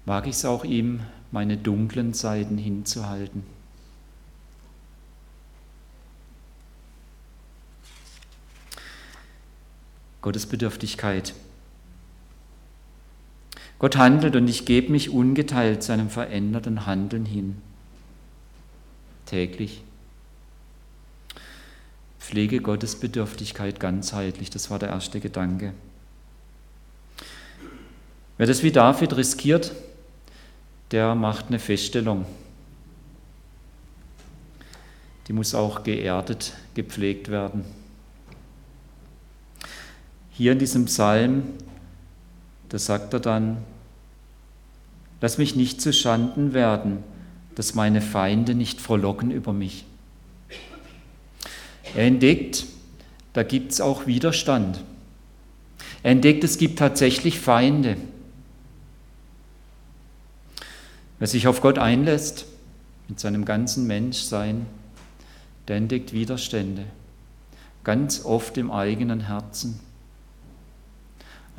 Wage 0.06 0.30
ich 0.30 0.36
es 0.38 0.46
auch 0.46 0.64
ihm, 0.64 1.02
meine 1.32 1.58
dunklen 1.58 2.14
Seiten 2.14 2.58
hinzuhalten? 2.58 3.44
Gottesbedürftigkeit. 10.22 11.34
Gott 13.78 13.96
handelt 13.98 14.36
und 14.36 14.48
ich 14.48 14.66
gebe 14.66 14.92
mich 14.92 15.10
ungeteilt 15.10 15.84
seinem 15.84 16.10
veränderten 16.10 16.86
Handeln 16.86 17.26
hin. 17.26 17.62
Täglich. 19.26 19.84
Pflege 22.20 22.62
Gottesbedürftigkeit 22.62 23.80
ganzheitlich, 23.80 24.50
das 24.50 24.70
war 24.70 24.78
der 24.78 24.90
erste 24.90 25.20
Gedanke. 25.20 25.74
Wer 28.38 28.48
das 28.48 28.62
wie 28.64 28.72
David 28.72 29.18
riskiert, 29.18 29.74
der 30.92 31.16
macht 31.16 31.48
eine 31.48 31.60
Feststellung. 31.60 32.26
Die 35.28 35.34
muss 35.34 35.54
auch 35.54 35.84
geerdet, 35.84 36.54
gepflegt 36.74 37.30
werden. 37.30 37.64
Hier 40.32 40.54
in 40.54 40.60
diesem 40.60 40.86
Psalm, 40.86 41.44
da 42.70 42.80
sagt 42.80 43.14
er 43.14 43.20
dann, 43.20 43.58
lass 45.22 45.38
mich 45.38 45.56
nicht 45.56 45.82
zu 45.82 45.92
Schanden 45.92 46.54
werden, 46.54 47.04
dass 47.56 47.76
meine 47.76 48.02
Feinde 48.02 48.56
nicht 48.56 48.80
frohlocken 48.80 49.32
über 49.32 49.52
mich. 49.52 49.86
Er 51.96 52.06
entdeckt, 52.06 52.66
da 53.34 53.44
gibt 53.44 53.72
es 53.72 53.82
auch 53.82 54.08
Widerstand. 54.08 54.84
Er 56.04 56.12
entdeckt, 56.12 56.44
es 56.44 56.58
gibt 56.58 56.80
tatsächlich 56.80 57.40
Feinde. 57.40 57.98
Wer 61.20 61.28
sich 61.28 61.48
auf 61.48 61.62
Gott 61.62 61.78
einlässt, 61.78 62.46
mit 63.08 63.20
seinem 63.20 63.44
ganzen 63.44 63.88
Menschsein, 63.88 64.66
der 65.68 65.78
entdeckt 65.78 66.14
Widerstände, 66.14 66.86
ganz 67.84 68.24
oft 68.24 68.58
im 68.58 68.72
eigenen 68.72 69.22
Herzen 69.22 69.80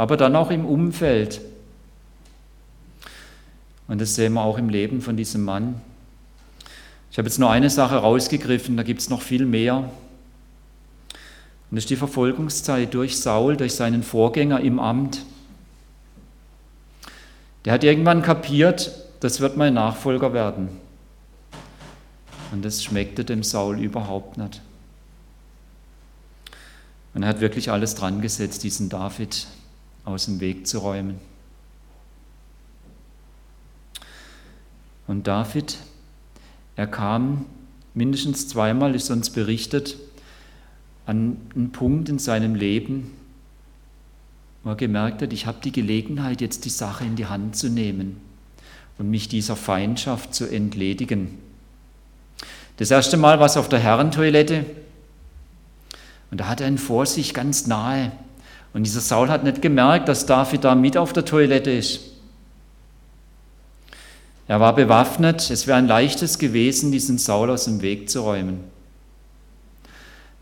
aber 0.00 0.16
dann 0.16 0.34
auch 0.34 0.50
im 0.50 0.64
Umfeld. 0.64 1.42
Und 3.86 4.00
das 4.00 4.14
sehen 4.14 4.32
wir 4.32 4.40
auch 4.42 4.56
im 4.56 4.70
Leben 4.70 5.02
von 5.02 5.14
diesem 5.14 5.44
Mann. 5.44 5.78
Ich 7.10 7.18
habe 7.18 7.28
jetzt 7.28 7.38
nur 7.38 7.50
eine 7.50 7.68
Sache 7.68 7.96
rausgegriffen, 7.96 8.78
da 8.78 8.82
gibt 8.82 9.02
es 9.02 9.10
noch 9.10 9.20
viel 9.20 9.44
mehr. 9.44 9.90
Und 11.70 11.76
das 11.76 11.84
ist 11.84 11.90
die 11.90 11.96
Verfolgungszeit 11.96 12.92
durch 12.94 13.20
Saul, 13.20 13.56
durch 13.56 13.74
seinen 13.74 14.02
Vorgänger 14.02 14.60
im 14.60 14.80
Amt. 14.80 15.24
Der 17.64 17.72
hat 17.72 17.84
irgendwann 17.84 18.22
kapiert, 18.22 18.92
das 19.20 19.40
wird 19.40 19.56
mein 19.56 19.74
Nachfolger 19.74 20.32
werden. 20.32 20.68
Und 22.50 22.64
das 22.64 22.82
schmeckte 22.82 23.24
dem 23.24 23.44
Saul 23.44 23.78
überhaupt 23.78 24.36
nicht. 24.36 24.60
Und 27.14 27.22
er 27.22 27.28
hat 27.28 27.40
wirklich 27.40 27.70
alles 27.70 27.94
dran 27.94 28.20
gesetzt, 28.20 28.64
diesen 28.64 28.88
David 28.88 29.46
aus 30.04 30.24
dem 30.24 30.40
Weg 30.40 30.66
zu 30.66 30.78
räumen. 30.78 31.18
Und 35.06 35.26
David, 35.26 35.76
er 36.76 36.86
kam 36.86 37.46
mindestens 37.94 38.48
zweimal, 38.48 38.94
ist 38.94 39.10
uns 39.10 39.30
berichtet, 39.30 39.96
an 41.10 41.36
einen 41.56 41.72
Punkt 41.72 42.08
in 42.08 42.20
seinem 42.20 42.54
Leben, 42.54 43.10
wo 44.62 44.70
er 44.70 44.76
gemerkt 44.76 45.22
hat, 45.22 45.32
ich 45.32 45.44
habe 45.44 45.58
die 45.62 45.72
Gelegenheit, 45.72 46.40
jetzt 46.40 46.64
die 46.64 46.70
Sache 46.70 47.04
in 47.04 47.16
die 47.16 47.26
Hand 47.26 47.56
zu 47.56 47.68
nehmen 47.68 48.20
und 48.96 49.10
mich 49.10 49.28
dieser 49.28 49.56
Feindschaft 49.56 50.34
zu 50.34 50.46
entledigen. 50.46 51.36
Das 52.76 52.92
erste 52.92 53.16
Mal 53.16 53.40
war 53.40 53.46
es 53.46 53.56
auf 53.56 53.68
der 53.68 53.80
Herrentoilette 53.80 54.64
und 56.30 56.38
da 56.40 56.46
hat 56.46 56.60
er 56.60 56.68
ihn 56.68 56.78
vor 56.78 57.06
sich 57.06 57.34
ganz 57.34 57.66
nahe. 57.66 58.12
Und 58.72 58.84
dieser 58.84 59.00
Saul 59.00 59.30
hat 59.30 59.42
nicht 59.42 59.60
gemerkt, 59.62 60.08
dass 60.08 60.26
David 60.26 60.62
da 60.62 60.76
mit 60.76 60.96
auf 60.96 61.12
der 61.12 61.24
Toilette 61.24 61.72
ist. 61.72 62.02
Er 64.46 64.60
war 64.60 64.76
bewaffnet, 64.76 65.50
es 65.50 65.66
wäre 65.66 65.78
ein 65.78 65.88
leichtes 65.88 66.38
gewesen, 66.38 66.92
diesen 66.92 67.18
Saul 67.18 67.50
aus 67.50 67.64
dem 67.64 67.82
Weg 67.82 68.08
zu 68.08 68.20
räumen. 68.20 68.60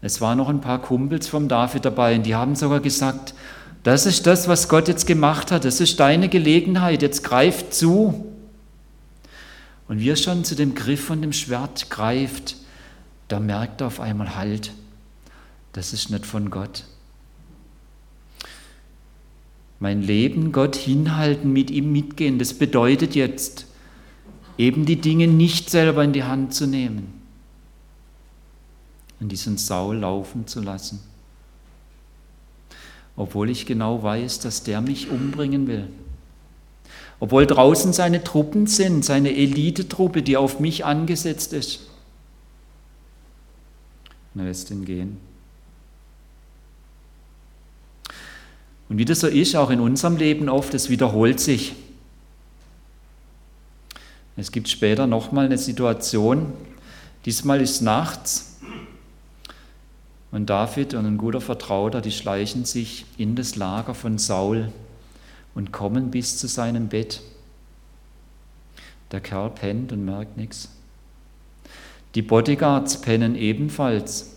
Es 0.00 0.20
waren 0.20 0.38
noch 0.38 0.48
ein 0.48 0.60
paar 0.60 0.80
Kumpels 0.80 1.26
vom 1.26 1.48
David 1.48 1.84
dabei 1.84 2.14
und 2.14 2.24
die 2.24 2.34
haben 2.34 2.54
sogar 2.54 2.80
gesagt, 2.80 3.34
das 3.82 4.06
ist 4.06 4.26
das, 4.26 4.48
was 4.48 4.68
Gott 4.68 4.88
jetzt 4.88 5.06
gemacht 5.06 5.50
hat, 5.50 5.64
das 5.64 5.80
ist 5.80 5.98
deine 5.98 6.28
Gelegenheit, 6.28 7.02
jetzt 7.02 7.24
greift 7.24 7.74
zu. 7.74 8.26
Und 9.88 10.00
wie 10.00 10.10
er 10.10 10.16
schon 10.16 10.44
zu 10.44 10.54
dem 10.54 10.74
Griff 10.74 11.04
von 11.04 11.22
dem 11.22 11.32
Schwert 11.32 11.90
greift, 11.90 12.56
da 13.28 13.40
merkt 13.40 13.80
er 13.80 13.88
auf 13.88 14.00
einmal 14.00 14.36
Halt, 14.36 14.72
das 15.72 15.92
ist 15.92 16.10
nicht 16.10 16.26
von 16.26 16.50
Gott. 16.50 16.84
Mein 19.80 20.02
Leben 20.02 20.52
Gott 20.52 20.76
hinhalten, 20.76 21.52
mit 21.52 21.70
ihm 21.70 21.92
mitgehen, 21.92 22.38
das 22.38 22.54
bedeutet 22.54 23.14
jetzt, 23.14 23.66
eben 24.58 24.86
die 24.86 25.00
Dinge 25.00 25.28
nicht 25.28 25.70
selber 25.70 26.04
in 26.04 26.12
die 26.12 26.24
Hand 26.24 26.52
zu 26.52 26.66
nehmen 26.66 27.17
und 29.20 29.30
diesen 29.30 29.58
Saul 29.58 29.98
laufen 29.98 30.46
zu 30.46 30.60
lassen. 30.60 31.00
Obwohl 33.16 33.50
ich 33.50 33.66
genau 33.66 34.02
weiß, 34.02 34.38
dass 34.40 34.62
der 34.62 34.80
mich 34.80 35.10
umbringen 35.10 35.66
will. 35.66 35.88
Obwohl 37.20 37.46
draußen 37.46 37.92
seine 37.92 38.22
Truppen 38.22 38.68
sind, 38.68 39.04
seine 39.04 39.34
Elitetruppe, 39.34 40.22
die 40.22 40.36
auf 40.36 40.60
mich 40.60 40.84
angesetzt 40.84 41.52
ist. 41.52 41.80
Und 44.34 44.42
er 44.42 44.46
lässt 44.46 44.70
ihn 44.70 44.84
gehen. 44.84 45.16
Und 48.88 48.98
wie 48.98 49.04
das 49.04 49.20
so 49.20 49.26
ist, 49.26 49.56
auch 49.56 49.70
in 49.70 49.80
unserem 49.80 50.16
Leben 50.16 50.48
oft, 50.48 50.72
es 50.74 50.88
wiederholt 50.88 51.40
sich. 51.40 51.74
Es 54.36 54.52
gibt 54.52 54.68
später 54.68 55.08
nochmal 55.08 55.46
eine 55.46 55.58
Situation, 55.58 56.52
diesmal 57.24 57.60
ist 57.60 57.80
nachts 57.80 58.47
und 60.30 60.50
David 60.50 60.94
und 60.94 61.06
ein 61.06 61.18
guter 61.18 61.40
Vertrauter, 61.40 62.00
die 62.00 62.10
schleichen 62.10 62.64
sich 62.64 63.06
in 63.16 63.34
das 63.34 63.56
Lager 63.56 63.94
von 63.94 64.18
Saul 64.18 64.72
und 65.54 65.72
kommen 65.72 66.10
bis 66.10 66.36
zu 66.38 66.46
seinem 66.46 66.88
Bett. 66.88 67.22
Der 69.10 69.20
Kerl 69.20 69.50
pennt 69.50 69.92
und 69.92 70.04
merkt 70.04 70.36
nichts. 70.36 70.70
Die 72.14 72.22
Bodyguards 72.22 73.00
pennen 73.00 73.36
ebenfalls. 73.36 74.34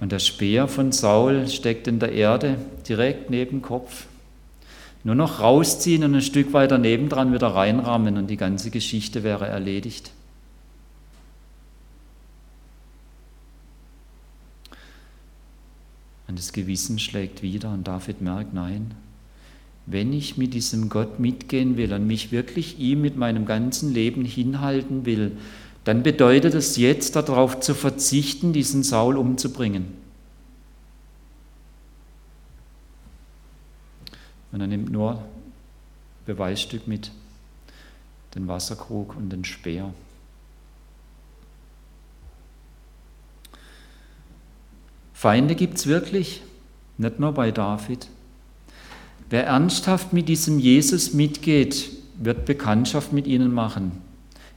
Und 0.00 0.12
der 0.12 0.18
Speer 0.18 0.68
von 0.68 0.92
Saul 0.92 1.48
steckt 1.48 1.88
in 1.88 1.98
der 1.98 2.12
Erde 2.12 2.58
direkt 2.88 3.30
neben 3.30 3.62
Kopf. 3.62 4.06
Nur 5.02 5.14
noch 5.14 5.40
rausziehen 5.40 6.04
und 6.04 6.14
ein 6.14 6.22
Stück 6.22 6.52
weiter 6.52 6.78
nebendran 6.78 7.32
wieder 7.32 7.48
reinrammen 7.48 8.16
und 8.16 8.28
die 8.28 8.36
ganze 8.36 8.70
Geschichte 8.70 9.22
wäre 9.22 9.46
erledigt. 9.46 10.12
Und 16.34 16.40
das 16.40 16.52
Gewissen 16.52 16.98
schlägt 16.98 17.42
wieder 17.42 17.72
und 17.72 17.86
David 17.86 18.20
merkt, 18.20 18.54
nein, 18.54 18.92
wenn 19.86 20.12
ich 20.12 20.36
mit 20.36 20.52
diesem 20.52 20.88
Gott 20.88 21.20
mitgehen 21.20 21.76
will 21.76 21.92
und 21.92 22.08
mich 22.08 22.32
wirklich 22.32 22.80
ihm 22.80 23.02
mit 23.02 23.16
meinem 23.16 23.46
ganzen 23.46 23.94
Leben 23.94 24.24
hinhalten 24.24 25.06
will, 25.06 25.36
dann 25.84 26.02
bedeutet 26.02 26.54
es 26.54 26.76
jetzt 26.76 27.14
darauf 27.14 27.60
zu 27.60 27.72
verzichten, 27.72 28.52
diesen 28.52 28.82
Saul 28.82 29.16
umzubringen. 29.16 29.86
Und 34.50 34.60
er 34.60 34.66
nimmt 34.66 34.90
nur 34.90 35.22
Beweisstück 36.26 36.88
mit, 36.88 37.12
den 38.34 38.48
Wasserkrug 38.48 39.14
und 39.16 39.30
den 39.30 39.44
Speer. 39.44 39.94
Feinde 45.24 45.54
gibt 45.54 45.78
es 45.78 45.86
wirklich, 45.86 46.42
nicht 46.98 47.18
nur 47.18 47.32
bei 47.32 47.50
David. 47.50 48.08
Wer 49.30 49.46
ernsthaft 49.46 50.12
mit 50.12 50.28
diesem 50.28 50.58
Jesus 50.58 51.14
mitgeht, 51.14 51.88
wird 52.18 52.44
Bekanntschaft 52.44 53.14
mit 53.14 53.26
ihnen 53.26 53.50
machen, 53.54 53.92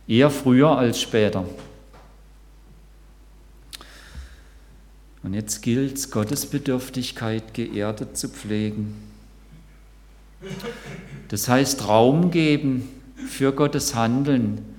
eher 0.10 0.30
früher 0.30 0.78
als 0.78 1.00
später. 1.00 1.46
Und 5.24 5.36
jetzt 5.36 5.62
gilt 5.62 5.96
es, 5.96 6.12
Gottes 6.12 6.46
Bedürftigkeit 6.46 7.54
geerdet 7.54 8.18
zu 8.18 8.28
pflegen 8.28 8.94
das 11.30 11.48
heißt, 11.48 11.88
Raum 11.88 12.30
geben 12.30 12.90
für 13.16 13.54
Gottes 13.54 13.96
Handeln, 13.96 14.77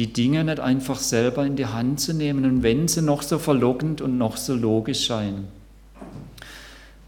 die 0.00 0.14
Dinge 0.14 0.44
nicht 0.44 0.60
einfach 0.60 0.98
selber 0.98 1.44
in 1.44 1.56
die 1.56 1.66
Hand 1.66 2.00
zu 2.00 2.14
nehmen 2.14 2.46
und 2.46 2.62
wenn 2.62 2.88
sie 2.88 3.02
noch 3.02 3.20
so 3.20 3.38
verlockend 3.38 4.00
und 4.00 4.16
noch 4.16 4.38
so 4.38 4.54
logisch 4.54 5.04
scheinen. 5.04 5.48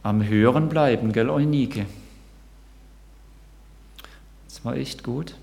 Am 0.02 0.22
Hören 0.22 0.68
bleiben, 0.68 1.10
gell, 1.14 1.30
Eunike? 1.30 1.86
Das 4.46 4.62
war 4.62 4.76
echt 4.76 5.02
gut. 5.04 5.36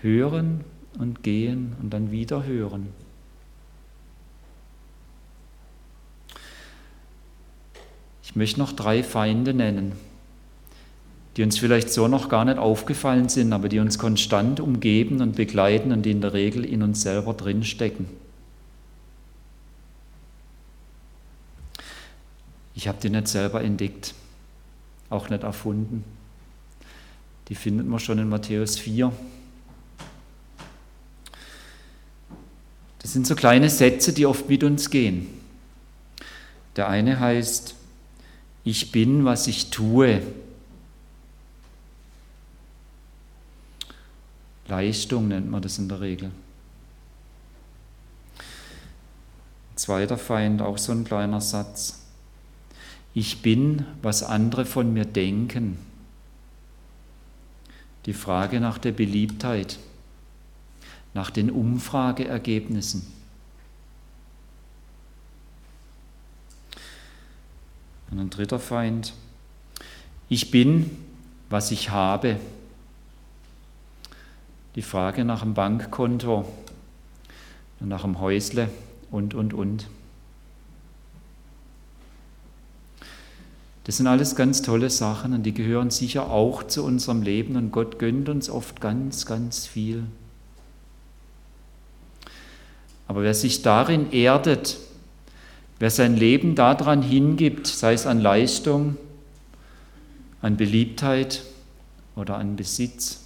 Hören 0.00 0.64
und 0.98 1.22
gehen 1.22 1.76
und 1.82 1.90
dann 1.90 2.10
wieder 2.10 2.46
hören. 2.46 2.88
Ich 8.22 8.34
möchte 8.34 8.58
noch 8.58 8.72
drei 8.72 9.02
Feinde 9.02 9.52
nennen 9.52 9.92
die 11.36 11.42
uns 11.42 11.58
vielleicht 11.58 11.90
so 11.90 12.06
noch 12.06 12.28
gar 12.28 12.44
nicht 12.44 12.58
aufgefallen 12.58 13.28
sind, 13.28 13.52
aber 13.52 13.68
die 13.68 13.80
uns 13.80 13.98
konstant 13.98 14.60
umgeben 14.60 15.20
und 15.20 15.36
begleiten 15.36 15.92
und 15.92 16.02
die 16.02 16.12
in 16.12 16.20
der 16.20 16.32
Regel 16.32 16.64
in 16.64 16.82
uns 16.82 17.02
selber 17.02 17.34
drinstecken. 17.34 18.06
Ich 22.74 22.88
habe 22.88 22.98
die 23.02 23.10
nicht 23.10 23.28
selber 23.28 23.62
entdeckt, 23.62 24.14
auch 25.10 25.28
nicht 25.28 25.42
erfunden. 25.42 26.04
Die 27.48 27.54
findet 27.54 27.86
man 27.86 28.00
schon 28.00 28.18
in 28.18 28.28
Matthäus 28.28 28.78
4. 28.78 29.12
Das 33.00 33.12
sind 33.12 33.26
so 33.26 33.34
kleine 33.34 33.68
Sätze, 33.68 34.12
die 34.12 34.24
oft 34.24 34.48
mit 34.48 34.64
uns 34.64 34.88
gehen. 34.88 35.26
Der 36.76 36.88
eine 36.88 37.20
heißt, 37.20 37.74
ich 38.64 38.92
bin, 38.92 39.24
was 39.24 39.46
ich 39.46 39.70
tue. 39.70 40.22
Leistung 44.66 45.28
nennt 45.28 45.50
man 45.50 45.62
das 45.62 45.78
in 45.78 45.88
der 45.88 46.00
Regel. 46.00 46.30
Zweiter 49.76 50.16
Feind, 50.16 50.62
auch 50.62 50.78
so 50.78 50.92
ein 50.92 51.04
kleiner 51.04 51.40
Satz. 51.40 52.04
Ich 53.12 53.42
bin, 53.42 53.86
was 54.02 54.22
andere 54.22 54.64
von 54.64 54.92
mir 54.92 55.04
denken. 55.04 55.78
Die 58.06 58.12
Frage 58.12 58.60
nach 58.60 58.78
der 58.78 58.92
Beliebtheit, 58.92 59.78
nach 61.12 61.30
den 61.30 61.50
Umfrageergebnissen. 61.50 63.06
Und 68.10 68.18
ein 68.18 68.30
dritter 68.30 68.58
Feind. 68.58 69.12
Ich 70.28 70.50
bin, 70.50 70.90
was 71.50 71.70
ich 71.70 71.90
habe 71.90 72.38
die 74.74 74.82
Frage 74.82 75.24
nach 75.24 75.42
dem 75.42 75.54
Bankkonto, 75.54 76.44
nach 77.80 78.02
dem 78.02 78.20
Häusle 78.20 78.68
und, 79.10 79.34
und, 79.34 79.54
und. 79.54 79.86
Das 83.84 83.98
sind 83.98 84.06
alles 84.06 84.34
ganz 84.34 84.62
tolle 84.62 84.88
Sachen 84.88 85.34
und 85.34 85.42
die 85.42 85.52
gehören 85.52 85.90
sicher 85.90 86.30
auch 86.30 86.62
zu 86.62 86.82
unserem 86.82 87.22
Leben 87.22 87.56
und 87.56 87.70
Gott 87.70 87.98
gönnt 87.98 88.28
uns 88.28 88.48
oft 88.48 88.80
ganz, 88.80 89.26
ganz 89.26 89.66
viel. 89.66 90.04
Aber 93.06 93.22
wer 93.22 93.34
sich 93.34 93.60
darin 93.60 94.10
erdet, 94.10 94.78
wer 95.78 95.90
sein 95.90 96.16
Leben 96.16 96.54
daran 96.54 97.02
hingibt, 97.02 97.66
sei 97.66 97.92
es 97.92 98.06
an 98.06 98.20
Leistung, 98.20 98.96
an 100.40 100.56
Beliebtheit 100.56 101.44
oder 102.16 102.38
an 102.38 102.56
Besitz, 102.56 103.23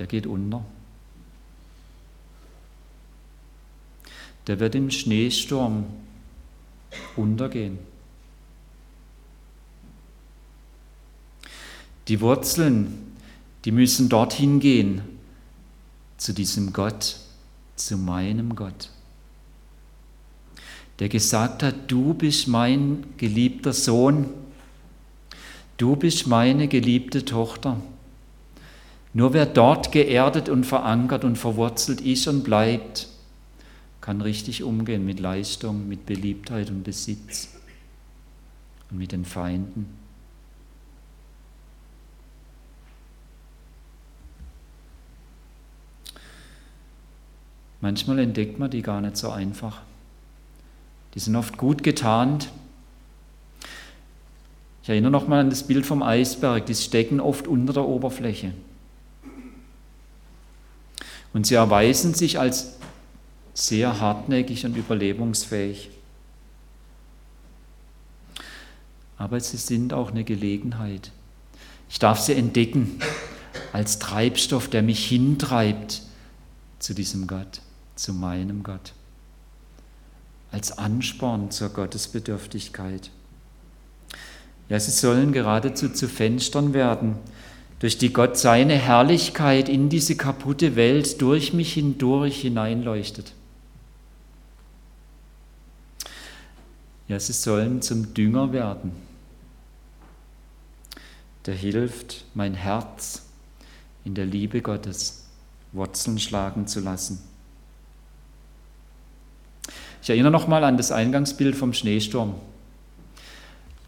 der 0.00 0.06
geht 0.06 0.26
unter. 0.26 0.64
Der 4.46 4.58
wird 4.58 4.74
im 4.74 4.90
Schneesturm 4.90 5.84
untergehen. 7.16 7.78
Die 12.08 12.20
Wurzeln, 12.22 13.14
die 13.66 13.72
müssen 13.72 14.08
dorthin 14.08 14.58
gehen, 14.58 15.02
zu 16.16 16.32
diesem 16.32 16.72
Gott, 16.72 17.16
zu 17.76 17.98
meinem 17.98 18.56
Gott, 18.56 18.88
der 20.98 21.10
gesagt 21.10 21.62
hat, 21.62 21.74
du 21.88 22.14
bist 22.14 22.48
mein 22.48 23.04
geliebter 23.18 23.74
Sohn, 23.74 24.30
du 25.76 25.94
bist 25.94 26.26
meine 26.26 26.68
geliebte 26.68 27.24
Tochter. 27.26 27.80
Nur 29.12 29.32
wer 29.32 29.46
dort 29.46 29.90
geerdet 29.90 30.48
und 30.48 30.64
verankert 30.64 31.24
und 31.24 31.36
verwurzelt 31.36 32.00
ist 32.00 32.28
und 32.28 32.44
bleibt, 32.44 33.08
kann 34.00 34.20
richtig 34.20 34.62
umgehen 34.62 35.04
mit 35.04 35.20
Leistung, 35.20 35.88
mit 35.88 36.06
Beliebtheit 36.06 36.70
und 36.70 36.84
Besitz 36.84 37.48
und 38.90 38.98
mit 38.98 39.12
den 39.12 39.24
Feinden. 39.24 40.00
Manchmal 47.80 48.18
entdeckt 48.18 48.58
man 48.58 48.70
die 48.70 48.82
gar 48.82 49.00
nicht 49.00 49.16
so 49.16 49.30
einfach. 49.30 49.80
Die 51.14 51.18
sind 51.18 51.34
oft 51.34 51.56
gut 51.56 51.82
getarnt. 51.82 52.50
Ich 54.82 54.88
erinnere 54.88 55.10
nochmal 55.10 55.40
an 55.40 55.50
das 55.50 55.66
Bild 55.66 55.86
vom 55.86 56.02
Eisberg. 56.02 56.66
Die 56.66 56.74
stecken 56.74 57.20
oft 57.20 57.48
unter 57.48 57.72
der 57.72 57.86
Oberfläche. 57.86 58.52
Und 61.32 61.46
sie 61.46 61.54
erweisen 61.54 62.14
sich 62.14 62.38
als 62.38 62.76
sehr 63.54 64.00
hartnäckig 64.00 64.64
und 64.64 64.76
überlebensfähig. 64.76 65.90
Aber 69.16 69.38
sie 69.38 69.58
sind 69.58 69.92
auch 69.92 70.10
eine 70.10 70.24
Gelegenheit. 70.24 71.12
Ich 71.88 71.98
darf 71.98 72.20
sie 72.20 72.34
entdecken 72.34 73.00
als 73.72 73.98
Treibstoff, 73.98 74.68
der 74.68 74.82
mich 74.82 75.06
hintreibt 75.06 76.02
zu 76.78 76.94
diesem 76.94 77.26
Gott 77.26 77.60
zu 78.00 78.14
meinem 78.14 78.62
Gott, 78.62 78.94
als 80.50 80.78
Ansporn 80.78 81.50
zur 81.50 81.68
Gottesbedürftigkeit. 81.68 83.10
Ja, 84.70 84.80
sie 84.80 84.90
sollen 84.90 85.32
geradezu 85.32 85.90
zu 85.90 86.08
Fenstern 86.08 86.72
werden, 86.72 87.16
durch 87.80 87.96
die 87.96 88.12
Gott 88.12 88.36
seine 88.36 88.74
Herrlichkeit 88.74 89.68
in 89.68 89.88
diese 89.88 90.14
kaputte 90.14 90.76
Welt 90.76 91.20
durch 91.20 91.52
mich 91.52 91.72
hindurch 91.72 92.42
hineinleuchtet. 92.42 93.32
Ja, 97.08 97.18
sie 97.18 97.32
sollen 97.32 97.82
zum 97.82 98.14
Dünger 98.14 98.52
werden, 98.52 98.92
der 101.46 101.54
hilft, 101.54 102.24
mein 102.34 102.54
Herz 102.54 103.22
in 104.04 104.14
der 104.14 104.26
Liebe 104.26 104.60
Gottes 104.62 105.24
Wurzeln 105.72 106.18
schlagen 106.18 106.66
zu 106.66 106.80
lassen. 106.80 107.20
Ich 110.02 110.10
erinnere 110.10 110.32
nochmal 110.32 110.64
an 110.64 110.76
das 110.76 110.92
Eingangsbild 110.92 111.56
vom 111.56 111.72
Schneesturm, 111.72 112.34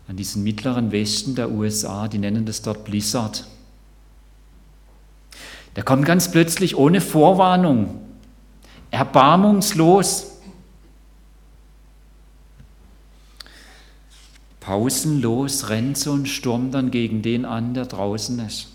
an 0.09 0.17
diesen 0.17 0.43
mittleren 0.43 0.93
Westen 0.93 1.35
der 1.35 1.51
USA, 1.51 2.09
die 2.09 2.19
nennen 2.19 2.47
das 2.47 2.63
dort 2.63 2.85
Blizzard. 2.85 3.47
Der 5.77 5.83
kommt 5.83 6.05
ganz 6.05 6.31
plötzlich 6.31 6.77
ohne 6.77 7.01
Vorwarnung, 7.01 8.01
erbarmungslos. 8.91 10.29
Pausenlos 14.61 15.71
rennt 15.71 15.99
so 15.99 16.13
ein 16.13 16.27
Sturm 16.27 16.71
dann 16.71 16.91
gegen 16.91 17.23
den 17.23 17.45
an, 17.45 17.75
der 17.75 17.87
draußen 17.87 18.39
ist. 18.41 18.69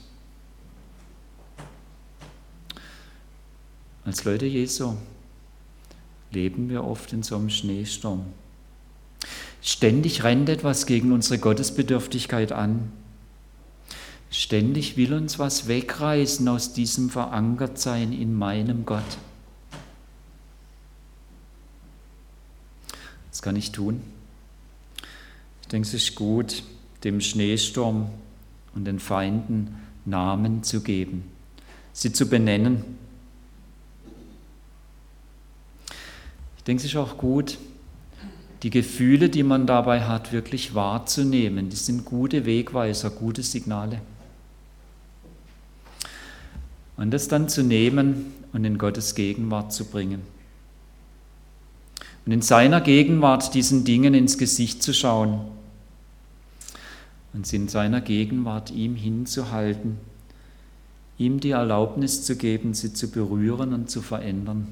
Als 4.04 4.24
Leute 4.24 4.46
Jesu 4.46 4.96
leben 6.32 6.70
wir 6.70 6.84
oft 6.84 7.14
in 7.14 7.24
so 7.24 7.36
einem 7.36 7.50
Schneesturm. 7.50 8.26
Ständig 9.62 10.24
rennt 10.24 10.50
etwas 10.50 10.86
gegen 10.86 11.12
unsere 11.12 11.40
Gottesbedürftigkeit 11.40 12.52
an. 12.52 12.92
Ständig 14.30 14.98
will 14.98 15.14
uns 15.14 15.40
was 15.40 15.68
wegreißen 15.68 16.48
aus 16.48 16.74
diesem 16.74 17.10
Verankertsein 17.10 18.12
in 18.12 18.34
meinem 18.34 18.86
Gott. 18.86 19.04
Was 23.30 23.42
kann 23.42 23.56
ich 23.56 23.72
tun? 23.72 24.02
Ich 25.62 25.68
denke, 25.68 25.88
es 25.88 25.94
ist 25.94 26.16
gut, 26.16 26.64
dem 27.04 27.22
Schneesturm 27.22 28.10
und 28.76 28.86
den 28.86 29.00
Feinden 29.00 29.76
Namen 30.06 30.64
zu 30.64 30.82
geben, 30.82 31.24
sie 31.94 32.14
zu 32.14 32.28
benennen 32.28 32.98
denke, 36.68 36.82
es 36.82 36.90
ist 36.90 36.96
auch 36.98 37.18
gut, 37.18 37.58
die 38.64 38.70
Gefühle, 38.70 39.30
die 39.30 39.44
man 39.44 39.68
dabei 39.68 40.04
hat, 40.04 40.32
wirklich 40.32 40.76
wahrzunehmen. 40.76 41.70
Die 41.70 41.76
sind 41.76 42.06
gute 42.06 42.46
Wegweiser, 42.46 43.10
gute 43.10 43.44
Signale. 43.44 44.02
Und 46.98 47.12
das 47.12 47.28
dann 47.28 47.48
zu 47.48 47.64
nehmen 47.64 48.34
und 48.54 48.66
in 48.66 48.78
Gottes 48.78 49.16
Gegenwart 49.16 49.72
zu 49.72 49.86
bringen. 49.86 50.22
Und 52.26 52.32
in 52.32 52.42
seiner 52.42 52.82
Gegenwart 52.82 53.54
diesen 53.54 53.86
Dingen 53.86 54.14
ins 54.14 54.38
Gesicht 54.38 54.84
zu 54.84 54.94
schauen 54.94 55.40
und 57.34 57.52
in 57.54 57.70
seiner 57.70 58.02
Gegenwart 58.02 58.72
ihm 58.72 58.96
hinzuhalten, 58.96 59.98
ihm 61.18 61.40
die 61.40 61.52
Erlaubnis 61.52 62.24
zu 62.24 62.36
geben, 62.36 62.74
sie 62.74 62.94
zu 62.94 63.10
berühren 63.10 63.74
und 63.74 63.90
zu 63.90 64.02
verändern 64.02 64.68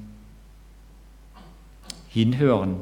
hinhören, 2.15 2.77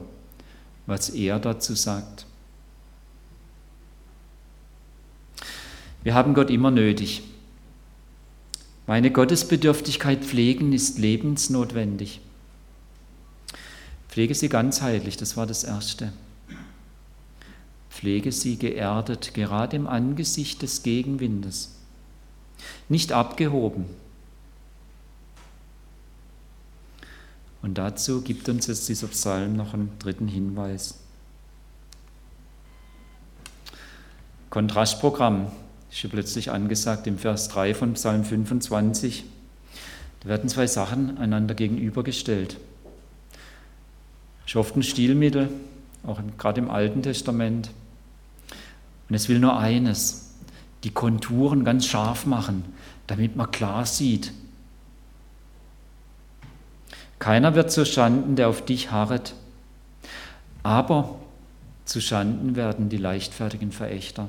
was 0.85 1.09
er 1.09 1.39
dazu 1.39 1.73
sagt. 1.73 2.27
Wir 6.03 6.13
haben 6.13 6.35
Gott 6.35 6.51
immer 6.51 6.69
nötig. 6.69 7.23
Meine 8.85 9.11
Gottesbedürftigkeit 9.11 10.23
pflegen 10.23 10.73
ist 10.73 10.99
lebensnotwendig. 10.99 12.19
Pflege 14.09 14.35
sie 14.35 14.49
ganzheitlich, 14.49 15.17
das 15.17 15.37
war 15.37 15.47
das 15.47 15.63
Erste. 15.63 16.11
Pflege 17.89 18.31
sie 18.31 18.57
geerdet, 18.57 19.33
gerade 19.33 19.75
im 19.75 19.87
Angesicht 19.87 20.61
des 20.61 20.83
Gegenwindes. 20.83 21.75
Nicht 22.89 23.11
abgehoben, 23.11 23.85
Und 27.63 27.77
dazu 27.77 28.21
gibt 28.21 28.49
uns 28.49 28.67
jetzt 28.67 28.89
dieser 28.89 29.07
Psalm 29.07 29.55
noch 29.55 29.73
einen 29.73 29.97
dritten 29.97 30.27
Hinweis. 30.27 30.99
Kontrastprogramm 34.49 35.47
ist 35.93 35.99
hier 35.99 36.09
plötzlich 36.09 36.49
angesagt 36.49 37.05
im 37.05 37.19
Vers 37.19 37.49
3 37.49 37.75
von 37.75 37.93
Psalm 37.93 38.25
25. 38.25 39.25
Da 40.21 40.29
werden 40.29 40.49
zwei 40.49 40.65
Sachen 40.65 41.19
einander 41.19 41.53
gegenübergestellt. 41.53 42.57
Ist 44.47 44.55
oft 44.55 44.75
ein 44.75 44.81
Stilmittel, 44.81 45.49
auch 46.03 46.19
gerade 46.39 46.61
im 46.61 46.71
Alten 46.71 47.03
Testament. 47.03 47.69
Und 49.07 49.13
es 49.13 49.29
will 49.29 49.37
nur 49.37 49.59
eines, 49.59 50.33
die 50.83 50.89
Konturen 50.89 51.63
ganz 51.63 51.85
scharf 51.85 52.25
machen, 52.25 52.65
damit 53.05 53.35
man 53.35 53.51
klar 53.51 53.85
sieht, 53.85 54.33
keiner 57.19 57.53
wird 57.53 57.71
zu 57.71 57.85
Schanden, 57.85 58.35
der 58.35 58.49
auf 58.49 58.65
dich 58.65 58.89
harret, 58.89 59.35
aber 60.63 61.19
zu 61.85 62.01
Schanden 62.01 62.55
werden 62.55 62.89
die 62.89 62.97
leichtfertigen 62.97 63.71
Verächter. 63.71 64.27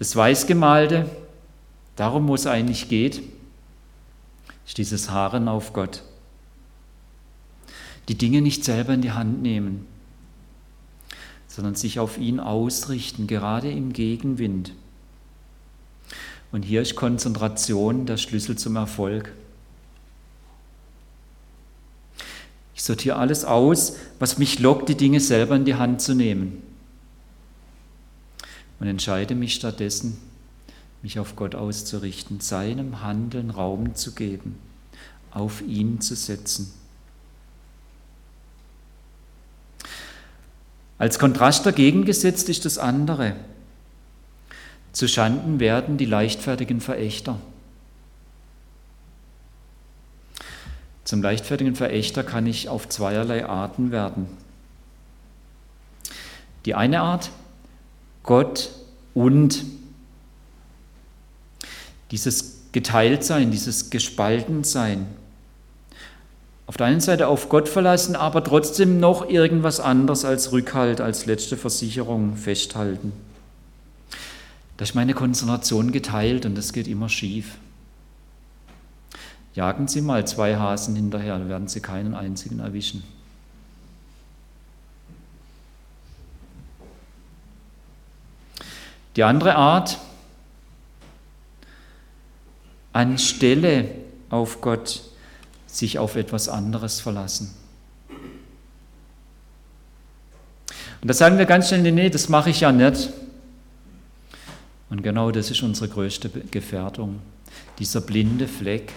Das 0.00 0.16
Weißgemalte, 0.16 1.10
darum 1.94 2.26
wo 2.26 2.34
es 2.34 2.46
eigentlich 2.46 2.88
geht, 2.88 3.20
ist 4.66 4.78
dieses 4.78 5.10
Haaren 5.10 5.46
auf 5.46 5.74
Gott. 5.74 6.02
Die 8.08 8.14
Dinge 8.14 8.40
nicht 8.40 8.64
selber 8.64 8.94
in 8.94 9.02
die 9.02 9.12
Hand 9.12 9.42
nehmen, 9.42 9.86
sondern 11.48 11.74
sich 11.74 11.98
auf 11.98 12.16
ihn 12.16 12.40
ausrichten, 12.40 13.26
gerade 13.26 13.70
im 13.70 13.92
Gegenwind 13.92 14.72
Und 16.50 16.62
hier 16.62 16.80
ist 16.80 16.96
Konzentration 16.96 18.06
der 18.06 18.16
Schlüssel 18.16 18.56
zum 18.56 18.76
Erfolg. 18.76 19.32
Ich 22.74 22.82
sortiere 22.82 23.16
alles 23.16 23.44
aus, 23.44 23.96
was 24.18 24.38
mich 24.38 24.60
lockt, 24.60 24.88
die 24.88 24.96
Dinge 24.96 25.20
selber 25.20 25.56
in 25.56 25.66
die 25.66 25.74
Hand 25.74 26.00
zu 26.00 26.14
nehmen. 26.14 26.69
Und 28.80 28.86
entscheide 28.86 29.34
mich 29.34 29.54
stattdessen, 29.54 30.18
mich 31.02 31.18
auf 31.18 31.36
Gott 31.36 31.54
auszurichten, 31.54 32.40
seinem 32.40 33.02
Handeln 33.02 33.50
Raum 33.50 33.94
zu 33.94 34.12
geben, 34.12 34.58
auf 35.30 35.62
ihn 35.62 36.00
zu 36.00 36.16
setzen. 36.16 36.72
Als 40.98 41.18
Kontrast 41.18 41.64
dagegen 41.64 42.04
gesetzt 42.04 42.48
ist 42.48 42.64
das 42.64 42.76
andere. 42.76 43.36
Zu 44.92 45.08
Schanden 45.08 45.60
werden 45.60 45.96
die 45.96 46.04
leichtfertigen 46.04 46.80
Verächter. 46.80 47.38
Zum 51.04 51.22
leichtfertigen 51.22 51.74
Verächter 51.74 52.22
kann 52.22 52.46
ich 52.46 52.68
auf 52.68 52.88
zweierlei 52.88 53.46
Arten 53.46 53.90
werden. 53.90 54.26
Die 56.66 56.74
eine 56.74 57.00
Art, 57.00 57.30
Gott 58.22 58.70
und 59.14 59.64
dieses 62.10 62.60
Geteiltsein, 62.72 63.50
dieses 63.50 63.90
Gespaltensein. 63.90 65.06
Auf 66.66 66.76
der 66.76 66.86
einen 66.86 67.00
Seite 67.00 67.26
auf 67.26 67.48
Gott 67.48 67.68
verlassen, 67.68 68.14
aber 68.14 68.44
trotzdem 68.44 69.00
noch 69.00 69.28
irgendwas 69.28 69.80
anderes 69.80 70.24
als 70.24 70.52
Rückhalt, 70.52 71.00
als 71.00 71.26
letzte 71.26 71.56
Versicherung 71.56 72.36
festhalten. 72.36 73.12
Da 74.76 74.84
ist 74.84 74.94
meine 74.94 75.14
Konzentration 75.14 75.90
geteilt 75.90 76.46
und 76.46 76.56
das 76.56 76.72
geht 76.72 76.86
immer 76.86 77.08
schief. 77.08 77.56
Jagen 79.54 79.88
Sie 79.88 80.00
mal 80.00 80.26
zwei 80.26 80.56
Hasen 80.56 80.94
hinterher, 80.94 81.38
dann 81.38 81.48
werden 81.48 81.68
Sie 81.68 81.80
keinen 81.80 82.14
einzigen 82.14 82.60
erwischen. 82.60 83.02
Die 89.16 89.24
andere 89.24 89.56
Art, 89.56 89.98
anstelle 92.92 93.88
auf 94.30 94.60
Gott 94.60 95.02
sich 95.66 95.98
auf 95.98 96.16
etwas 96.16 96.48
anderes 96.48 97.00
verlassen. 97.00 97.54
Und 101.00 101.08
da 101.08 101.14
sagen 101.14 101.38
wir 101.38 101.46
ganz 101.46 101.68
schnell, 101.68 101.92
nee, 101.92 102.10
das 102.10 102.28
mache 102.28 102.50
ich 102.50 102.60
ja 102.60 102.72
nicht. 102.72 103.10
Und 104.90 105.02
genau 105.02 105.30
das 105.30 105.50
ist 105.50 105.62
unsere 105.62 105.88
größte 105.88 106.28
Gefährdung, 106.28 107.20
dieser 107.78 108.00
blinde 108.00 108.48
Fleck. 108.48 108.92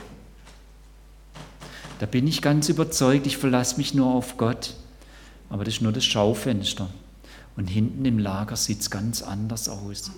Da 2.00 2.08
bin 2.08 2.28
ich 2.28 2.42
ganz 2.42 2.68
überzeugt, 2.68 3.28
ich 3.28 3.38
verlasse 3.38 3.78
mich 3.78 3.94
nur 3.94 4.08
auf 4.08 4.38
Gott. 4.38 4.74
Aber 5.50 5.64
das 5.64 5.76
ist 5.76 5.82
nur 5.82 5.92
das 5.92 6.04
Schaufenster. 6.04 6.90
Und 7.56 7.68
hinten 7.68 8.06
im 8.06 8.20
Lager 8.20 8.56
sieht 8.56 8.82
es 8.82 8.90
ganz 8.90 9.22
anders 9.22 9.70
aus. 9.70 10.12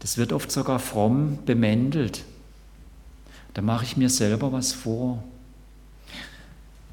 Das 0.00 0.16
wird 0.16 0.32
oft 0.32 0.50
sogar 0.50 0.78
fromm 0.78 1.38
bemäntelt. 1.44 2.24
Da 3.54 3.62
mache 3.62 3.84
ich 3.84 3.96
mir 3.96 4.08
selber 4.08 4.52
was 4.52 4.72
vor. 4.72 5.22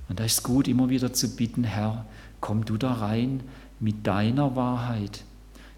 Und 0.10 0.19
da 0.19 0.25
ist 0.25 0.39
es 0.39 0.43
gut, 0.43 0.67
immer 0.67 0.89
wieder 0.89 1.13
zu 1.13 1.36
bitten, 1.36 1.63
Herr, 1.63 2.05
komm 2.41 2.65
du 2.65 2.77
da 2.77 2.93
rein 2.93 3.41
mit 3.79 4.05
deiner 4.08 4.55
Wahrheit. 4.55 5.23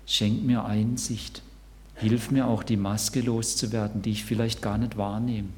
Schenk 0.05 0.43
mir 0.43 0.65
Einsicht. 0.65 1.41
Hilf 1.95 2.31
mir 2.31 2.47
auch, 2.47 2.63
die 2.63 2.77
Maske 2.77 3.21
loszuwerden, 3.21 4.01
die 4.01 4.11
ich 4.11 4.23
vielleicht 4.23 4.61
gar 4.61 4.77
nicht 4.77 4.97
wahrnehme. 4.97 5.49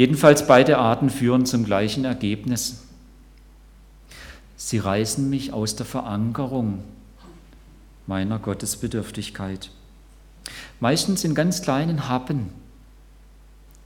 Jedenfalls 0.00 0.46
beide 0.46 0.78
Arten 0.78 1.10
führen 1.10 1.44
zum 1.44 1.62
gleichen 1.62 2.06
Ergebnis. 2.06 2.84
Sie 4.56 4.78
reißen 4.78 5.28
mich 5.28 5.52
aus 5.52 5.76
der 5.76 5.84
Verankerung 5.84 6.82
meiner 8.06 8.38
Gottesbedürftigkeit. 8.38 9.70
Meistens 10.80 11.22
in 11.22 11.34
ganz 11.34 11.60
kleinen 11.60 12.08
Happen. 12.08 12.48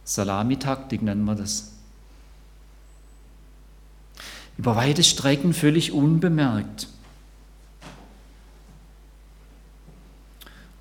Salamitaktik 0.05 1.03
nennen 1.03 1.25
wir 1.25 1.35
das. 1.35 1.73
Über 4.57 4.77
weite 4.77 5.03
Strecken 5.03 5.53
völlig 5.53 5.91
unbemerkt. 5.91 6.87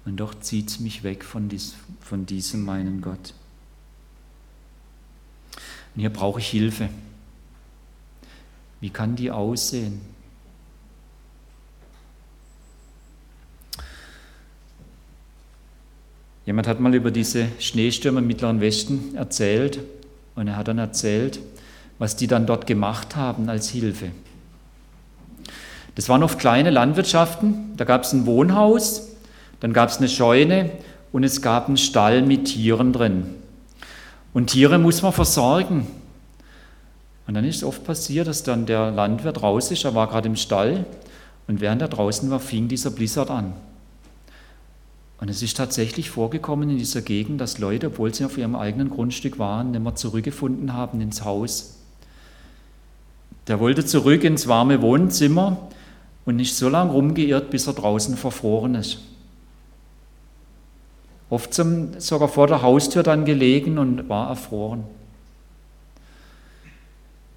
Und 0.06 0.18
doch 0.18 0.40
zieht 0.42 0.70
es 0.70 0.80
mich 0.80 1.02
weg 1.02 1.24
von, 1.24 1.50
dies, 1.50 1.74
von 2.02 2.28
diesem 2.28 2.64
meinen 2.64 3.02
Gott. 3.02 3.34
Und 5.96 6.02
hier 6.02 6.12
brauche 6.12 6.40
ich 6.40 6.48
Hilfe. 6.48 6.90
Wie 8.82 8.90
kann 8.90 9.16
die 9.16 9.32
aussehen? 9.32 10.02
Jemand 16.46 16.68
hat 16.68 16.80
mal 16.80 16.94
über 16.94 17.12
diese 17.12 17.48
Schneestürme 17.60 18.20
im 18.20 18.28
Mittleren 18.28 18.60
Westen 18.60 19.16
erzählt 19.16 19.80
und 20.36 20.48
er 20.48 20.58
hat 20.58 20.68
dann 20.68 20.78
erzählt, 20.78 21.40
was 22.00 22.18
die 22.18 22.28
dann 22.28 22.46
dort 22.46 22.68
gemacht 22.68 23.16
haben 23.16 23.48
als 23.48 23.70
Hilfe. 23.70 24.12
Das 25.96 26.10
waren 26.10 26.24
oft 26.24 26.40
kleine 26.40 26.70
Landwirtschaften, 26.70 27.78
da 27.78 27.86
gab 27.86 28.04
es 28.04 28.14
ein 28.14 28.26
Wohnhaus, 28.26 29.10
dann 29.60 29.72
gab 29.72 29.90
es 29.90 29.98
eine 29.98 30.10
Scheune 30.10 30.72
und 31.14 31.24
es 31.24 31.42
gab 31.42 31.68
einen 31.68 31.78
Stall 31.78 32.24
mit 32.24 32.46
Tieren 32.46 32.92
drin. 32.92 33.36
Und 34.34 34.48
Tiere 34.48 34.80
muss 34.80 35.02
man 35.02 35.14
versorgen. 35.14 35.88
Und 37.28 37.36
dann 37.36 37.46
ist 37.46 37.58
es 37.58 37.64
oft 37.64 37.84
passiert, 37.84 38.28
dass 38.28 38.44
dann 38.44 38.66
der 38.66 38.92
Landwirt 38.92 39.42
raus 39.42 39.72
ist, 39.72 39.86
er 39.86 39.96
war 39.96 40.08
gerade 40.08 40.28
im 40.28 40.36
Stall 40.36 40.86
und 41.48 41.62
während 41.62 41.82
er 41.82 41.88
draußen 41.88 42.30
war, 42.30 42.40
fing 42.40 42.68
dieser 42.68 42.92
Blizzard 42.92 43.30
an. 43.30 43.54
Und 45.20 45.30
es 45.30 45.42
ist 45.42 45.56
tatsächlich 45.56 46.10
vorgekommen 46.10 46.70
in 46.70 46.78
dieser 46.78 47.02
Gegend, 47.02 47.40
dass 47.40 47.60
Leute, 47.60 47.88
obwohl 47.88 48.14
sie 48.14 48.26
auf 48.26 48.38
ihrem 48.38 48.56
eigenen 48.56 48.90
Grundstück 48.90 49.40
waren, 49.40 49.72
nicht 49.72 49.82
mehr 49.82 49.96
zurückgefunden 49.96 50.74
haben 50.74 51.00
ins 51.00 51.24
Haus. 51.24 51.78
Der 53.48 53.60
wollte 53.60 53.86
zurück 53.86 54.24
ins 54.26 54.48
warme 54.48 54.82
Wohnzimmer 54.82 55.70
und 56.26 56.36
nicht 56.36 56.56
so 56.56 56.68
lange 56.68 56.92
rumgeirrt, 56.92 57.52
bis 57.52 57.68
er 57.68 57.74
draußen 57.74 58.18
verfroren 58.18 58.76
ist. 58.76 59.00
Oft 61.30 61.54
zum, 61.54 62.00
sogar 62.00 62.28
vor 62.28 62.48
der 62.48 62.62
Haustür 62.62 63.04
dann 63.04 63.26
gelegen 63.26 63.78
und 63.78 64.10
war 64.10 64.30
erfroren. 64.30 64.84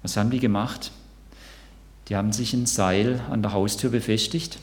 Was 0.03 0.17
haben 0.17 0.29
die 0.29 0.39
gemacht? 0.39 0.91
Die 2.07 2.15
haben 2.15 2.31
sich 2.31 2.53
ein 2.53 2.65
Seil 2.65 3.19
an 3.29 3.41
der 3.41 3.53
Haustür 3.53 3.89
befestigt 3.89 4.59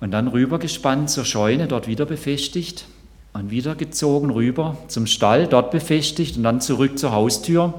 und 0.00 0.10
dann 0.10 0.28
rübergespannt 0.28 1.10
zur 1.10 1.24
Scheune, 1.24 1.66
dort 1.66 1.86
wieder 1.86 2.06
befestigt 2.06 2.86
und 3.32 3.50
wieder 3.50 3.74
gezogen 3.74 4.30
rüber 4.30 4.76
zum 4.88 5.06
Stall, 5.06 5.46
dort 5.46 5.70
befestigt 5.70 6.36
und 6.36 6.44
dann 6.44 6.60
zurück 6.60 6.98
zur 6.98 7.12
Haustür. 7.12 7.74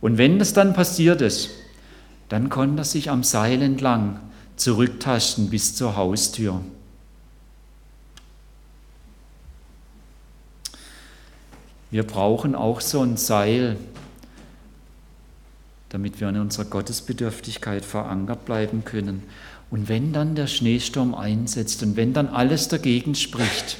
Und 0.00 0.16
wenn 0.18 0.38
das 0.38 0.52
dann 0.52 0.72
passiert 0.72 1.20
ist, 1.20 1.50
dann 2.28 2.48
konnte 2.48 2.82
er 2.82 2.84
sich 2.84 3.10
am 3.10 3.24
Seil 3.24 3.62
entlang 3.62 4.20
zurücktasten 4.56 5.50
bis 5.50 5.74
zur 5.74 5.96
Haustür. 5.96 6.60
Wir 11.90 12.06
brauchen 12.06 12.54
auch 12.54 12.80
so 12.80 13.02
ein 13.02 13.16
Seil, 13.16 13.76
damit 15.88 16.20
wir 16.20 16.28
in 16.28 16.38
unserer 16.38 16.66
Gottesbedürftigkeit 16.66 17.84
verankert 17.84 18.44
bleiben 18.44 18.84
können. 18.84 19.22
Und 19.70 19.88
wenn 19.88 20.12
dann 20.12 20.34
der 20.34 20.46
Schneesturm 20.46 21.14
einsetzt 21.14 21.82
und 21.82 21.96
wenn 21.96 22.12
dann 22.12 22.28
alles 22.28 22.68
dagegen 22.68 23.14
spricht, 23.14 23.78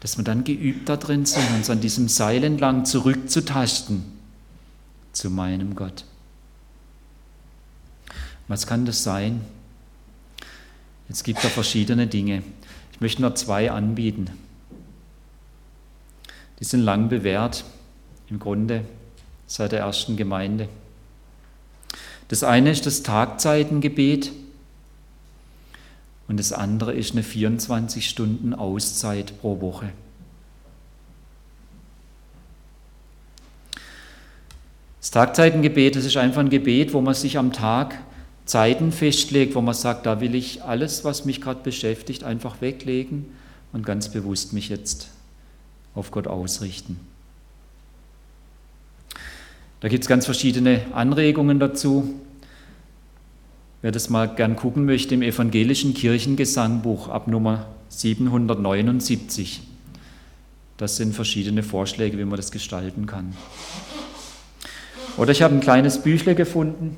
dass 0.00 0.16
wir 0.16 0.24
dann 0.24 0.44
geübt 0.44 0.88
darin 0.88 1.26
sind, 1.26 1.44
uns 1.54 1.68
an 1.68 1.80
diesem 1.80 2.08
Seil 2.08 2.42
entlang 2.42 2.86
zurückzutasten 2.86 4.02
zu 5.12 5.30
meinem 5.30 5.76
Gott. 5.76 6.04
Was 8.48 8.66
kann 8.66 8.86
das 8.86 9.04
sein? 9.04 9.42
Jetzt 11.08 11.24
gibt 11.24 11.44
es 11.44 11.50
verschiedene 11.50 12.06
Dinge. 12.06 12.42
Ich 12.92 13.00
möchte 13.00 13.20
nur 13.20 13.34
zwei 13.34 13.70
anbieten. 13.70 14.30
Die 16.60 16.64
sind 16.64 16.82
lang 16.82 17.08
bewährt, 17.08 17.64
im 18.28 18.38
Grunde 18.38 18.84
seit 19.46 19.72
der 19.72 19.80
ersten 19.80 20.16
Gemeinde. 20.16 20.68
Das 22.28 22.44
eine 22.44 22.70
ist 22.70 22.86
das 22.86 23.02
Tagzeitengebet. 23.02 24.30
Und 26.28 26.38
das 26.38 26.52
andere 26.52 26.92
ist 26.92 27.12
eine 27.12 27.24
24 27.24 28.08
Stunden 28.08 28.54
Auszeit 28.54 29.40
pro 29.40 29.60
Woche. 29.60 29.90
Das 35.00 35.10
Tagzeitengebet, 35.10 35.96
das 35.96 36.04
ist 36.04 36.16
einfach 36.16 36.40
ein 36.40 36.50
Gebet, 36.50 36.92
wo 36.92 37.00
man 37.00 37.14
sich 37.14 37.36
am 37.36 37.52
Tag 37.52 37.98
Zeiten 38.44 38.92
festlegt, 38.92 39.56
wo 39.56 39.60
man 39.60 39.74
sagt, 39.74 40.06
da 40.06 40.20
will 40.20 40.34
ich 40.34 40.62
alles, 40.62 41.04
was 41.04 41.24
mich 41.24 41.40
gerade 41.40 41.62
beschäftigt, 41.64 42.22
einfach 42.22 42.60
weglegen 42.60 43.26
und 43.72 43.84
ganz 43.84 44.10
bewusst 44.10 44.52
mich 44.52 44.68
jetzt 44.68 45.08
auf 45.94 46.10
Gott 46.10 46.26
ausrichten. 46.26 47.00
Da 49.80 49.88
gibt 49.88 50.04
es 50.04 50.08
ganz 50.08 50.26
verschiedene 50.26 50.82
Anregungen 50.92 51.58
dazu. 51.58 52.14
Wer 53.82 53.92
das 53.92 54.10
mal 54.10 54.26
gern 54.26 54.56
gucken 54.56 54.84
möchte, 54.84 55.14
im 55.14 55.22
evangelischen 55.22 55.94
Kirchengesangbuch 55.94 57.08
ab 57.08 57.28
Nummer 57.28 57.66
779. 57.88 59.62
Das 60.76 60.96
sind 60.96 61.14
verschiedene 61.14 61.62
Vorschläge, 61.62 62.18
wie 62.18 62.24
man 62.24 62.36
das 62.36 62.50
gestalten 62.50 63.06
kann. 63.06 63.34
Oder 65.16 65.32
ich 65.32 65.42
habe 65.42 65.54
ein 65.54 65.60
kleines 65.60 66.02
Büchle 66.02 66.34
gefunden. 66.34 66.96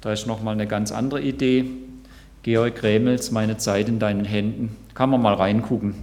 Da 0.00 0.12
ist 0.12 0.26
nochmal 0.26 0.54
eine 0.54 0.66
ganz 0.66 0.92
andere 0.92 1.20
Idee. 1.20 1.66
Georg 2.42 2.82
Remels, 2.82 3.30
Meine 3.30 3.58
Zeit 3.58 3.88
in 3.88 3.98
deinen 3.98 4.24
Händen. 4.24 4.76
Kann 4.94 5.10
man 5.10 5.20
mal 5.20 5.34
reingucken. 5.34 5.94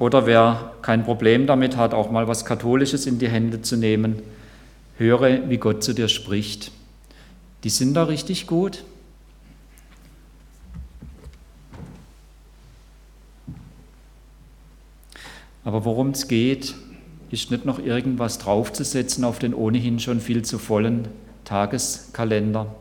Oder 0.00 0.24
wer 0.24 0.72
kein 0.80 1.04
Problem 1.04 1.46
damit 1.46 1.76
hat, 1.76 1.92
auch 1.92 2.10
mal 2.10 2.26
was 2.26 2.46
Katholisches 2.46 3.04
in 3.04 3.18
die 3.18 3.28
Hände 3.28 3.60
zu 3.60 3.76
nehmen, 3.76 4.22
höre, 4.96 5.50
wie 5.50 5.58
Gott 5.58 5.84
zu 5.84 5.92
dir 5.92 6.08
spricht. 6.08 6.72
Die 7.64 7.68
sind 7.68 7.92
da 7.92 8.04
richtig 8.04 8.46
gut. 8.46 8.82
Aber 15.64 15.84
worum 15.84 16.08
es 16.10 16.28
geht, 16.28 16.74
ist 17.30 17.50
nicht 17.50 17.66
noch 17.66 17.78
irgendwas 17.78 18.38
draufzusetzen 18.38 19.22
auf 19.22 19.38
den 19.38 19.52
ohnehin 19.52 20.00
schon 20.00 20.20
viel 20.20 20.42
zu 20.46 20.58
vollen 20.58 21.08
Tageskalender, 21.44 22.74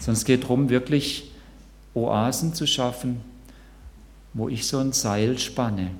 sondern 0.00 0.18
es 0.18 0.26
geht 0.26 0.42
darum, 0.42 0.68
wirklich 0.68 1.30
Oasen 1.94 2.52
zu 2.52 2.66
schaffen, 2.66 3.22
wo 4.36 4.50
ich 4.50 4.66
so 4.66 4.78
ein 4.78 4.92
Seil 4.92 5.38
spanne. 5.38 5.90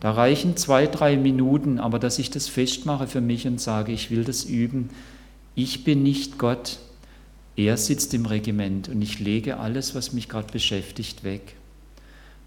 Da 0.00 0.12
reichen 0.12 0.56
zwei, 0.56 0.86
drei 0.86 1.16
Minuten, 1.16 1.78
aber 1.78 1.98
dass 1.98 2.18
ich 2.18 2.30
das 2.30 2.48
festmache 2.48 3.06
für 3.06 3.20
mich 3.20 3.46
und 3.46 3.60
sage, 3.60 3.92
ich 3.92 4.10
will 4.10 4.24
das 4.24 4.44
üben. 4.44 4.90
Ich 5.54 5.84
bin 5.84 6.02
nicht 6.02 6.38
Gott, 6.38 6.78
er 7.56 7.76
sitzt 7.76 8.14
im 8.14 8.26
Regiment 8.26 8.88
und 8.88 9.00
ich 9.00 9.18
lege 9.18 9.58
alles, 9.58 9.94
was 9.94 10.12
mich 10.12 10.28
gerade 10.28 10.52
beschäftigt, 10.52 11.24
weg 11.24 11.56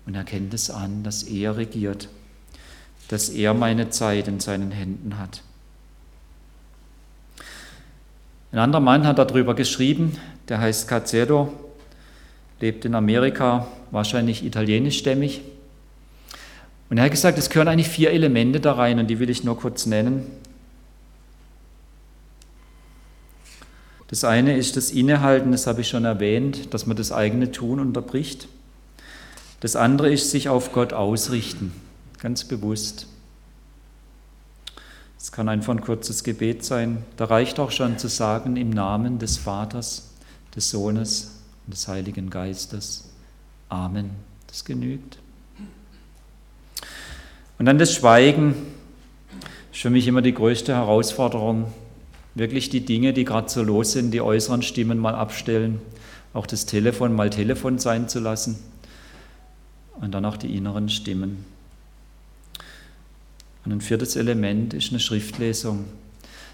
und 0.06 0.16
erkennt 0.16 0.54
es 0.54 0.70
an, 0.70 1.04
dass 1.04 1.24
er 1.24 1.58
regiert, 1.58 2.08
dass 3.08 3.30
er 3.30 3.54
meine 3.54 3.90
Zeit 3.90 4.28
in 4.28 4.40
seinen 4.40 4.72
Händen 4.72 5.18
hat. 5.18 5.42
Ein 8.52 8.60
anderer 8.60 8.82
Mann 8.82 9.08
hat 9.08 9.18
darüber 9.18 9.56
geschrieben, 9.56 10.18
der 10.50 10.60
heißt 10.60 10.88
Cazzedo, 10.88 11.52
lebt 12.60 12.86
in 12.86 12.96
Amerika, 12.96 13.68
wahrscheinlich 13.92 14.44
italienischstämmig. 14.44 15.42
Und 16.90 16.98
er 16.98 17.06
hat 17.06 17.12
gesagt, 17.12 17.38
es 17.38 17.50
gehören 17.50 17.68
eigentlich 17.68 17.90
vier 17.90 18.12
Elemente 18.12 18.60
da 18.60 18.74
rein 18.74 19.00
und 19.00 19.08
die 19.08 19.20
will 19.20 19.30
ich 19.30 19.44
nur 19.44 19.58
kurz 19.58 19.86
nennen. 19.86 20.26
Das 24.08 24.24
eine 24.24 24.56
ist 24.56 24.78
das 24.78 24.92
Innehalten, 24.92 25.52
das 25.52 25.66
habe 25.66 25.82
ich 25.82 25.88
schon 25.88 26.06
erwähnt, 26.06 26.74
dass 26.74 26.86
man 26.86 26.96
das 26.96 27.12
eigene 27.12 27.52
Tun 27.52 27.80
unterbricht. 27.80 28.48
Das 29.60 29.76
andere 29.76 30.12
ist 30.12 30.30
sich 30.30 30.50
auf 30.50 30.72
Gott 30.72 30.94
ausrichten, 30.94 31.74
ganz 32.20 32.44
bewusst. 32.44 33.08
Es 35.18 35.32
kann 35.32 35.50
einfach 35.50 35.74
ein 35.74 35.82
kurzes 35.82 36.24
Gebet 36.24 36.64
sein. 36.64 37.04
Da 37.18 37.26
reicht 37.26 37.60
auch 37.60 37.72
schon 37.72 37.98
zu 37.98 38.10
sagen 38.10 38.56
im 38.56 38.70
Namen 38.70 39.20
des 39.20 39.38
Vaters, 39.38 40.12
des 40.56 40.70
Sohnes 40.70 41.33
des 41.68 41.88
Heiligen 41.88 42.30
Geistes. 42.30 43.10
Amen. 43.70 44.12
Das 44.48 44.66
genügt. 44.66 45.18
Und 47.58 47.66
dann 47.66 47.78
das 47.78 47.94
Schweigen 47.94 48.56
ist 49.72 49.82
für 49.82 49.90
mich 49.90 50.08
immer 50.08 50.22
die 50.22 50.34
größte 50.34 50.76
Herausforderung. 50.76 51.72
Wirklich 52.36 52.70
die 52.70 52.86
Dinge, 52.86 53.14
die 53.14 53.26
gerade 53.26 53.50
so 53.50 53.64
los 53.64 53.94
sind, 53.94 54.12
die 54.12 54.22
äußeren 54.22 54.62
Stimmen 54.62 55.00
mal 55.00 55.16
abstellen, 55.16 55.80
auch 56.34 56.46
das 56.48 56.66
Telefon 56.66 57.16
mal 57.16 57.30
Telefon 57.30 57.80
sein 57.80 58.10
zu 58.10 58.20
lassen 58.20 58.60
und 60.02 60.12
dann 60.12 60.26
auch 60.26 60.38
die 60.38 60.56
inneren 60.56 60.90
Stimmen. 60.90 61.46
Und 63.66 63.72
ein 63.72 63.82
viertes 63.82 64.16
Element 64.16 64.74
ist 64.74 64.90
eine 64.90 65.00
Schriftlesung. 65.00 65.86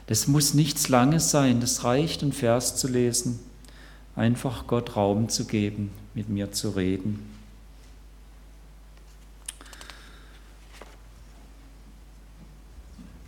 Das 0.08 0.28
muss 0.28 0.54
nichts 0.54 0.90
Langes 0.90 1.32
sein, 1.32 1.60
das 1.60 1.84
reicht, 1.84 2.24
einen 2.24 2.34
Vers 2.34 2.76
zu 2.76 2.88
lesen, 2.88 3.40
einfach 4.20 4.68
Gott 4.68 4.98
Raum 4.98 5.30
zu 5.30 5.46
geben, 5.46 5.92
mit 6.14 6.28
mir 6.28 6.52
zu 6.52 6.72
reden. 6.72 7.26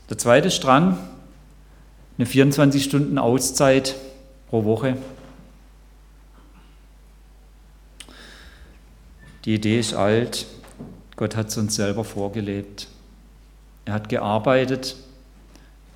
Der 0.10 0.18
zweite 0.18 0.52
Strang, 0.52 0.98
eine 2.18 2.26
24 2.26 2.84
Stunden 2.84 3.18
Auszeit 3.18 3.96
pro 4.50 4.66
Woche. 4.66 4.98
Die 9.46 9.56
Idee 9.56 9.80
ist 9.80 9.94
alt, 9.94 10.46
Gott 11.16 11.38
hat 11.38 11.48
es 11.48 11.58
uns 11.58 11.76
selber 11.76 12.04
vorgelebt. 12.04 12.90
Er 13.86 13.94
hat 13.94 14.10
gearbeitet 14.10 14.98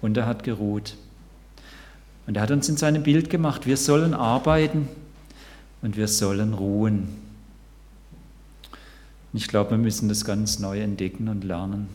und 0.02 0.16
er 0.16 0.26
hat 0.26 0.44
geruht. 0.44 0.96
Und 2.28 2.38
er 2.38 2.44
hat 2.44 2.52
uns 2.52 2.70
in 2.70 2.78
seinem 2.78 3.04
Bild 3.04 3.30
gemacht, 3.30 3.66
wir 3.66 3.78
sollen 3.78 4.14
arbeiten 4.14 4.88
und 5.82 5.96
wir 5.98 6.08
sollen 6.08 6.54
ruhen. 6.54 7.08
Und 9.32 9.40
ich 9.40 9.48
glaube, 9.48 9.72
wir 9.72 9.78
müssen 9.78 10.10
das 10.10 10.26
ganz 10.26 10.60
neu 10.60 10.80
entdecken 10.80 11.28
und 11.28 11.44
lernen. 11.44 11.88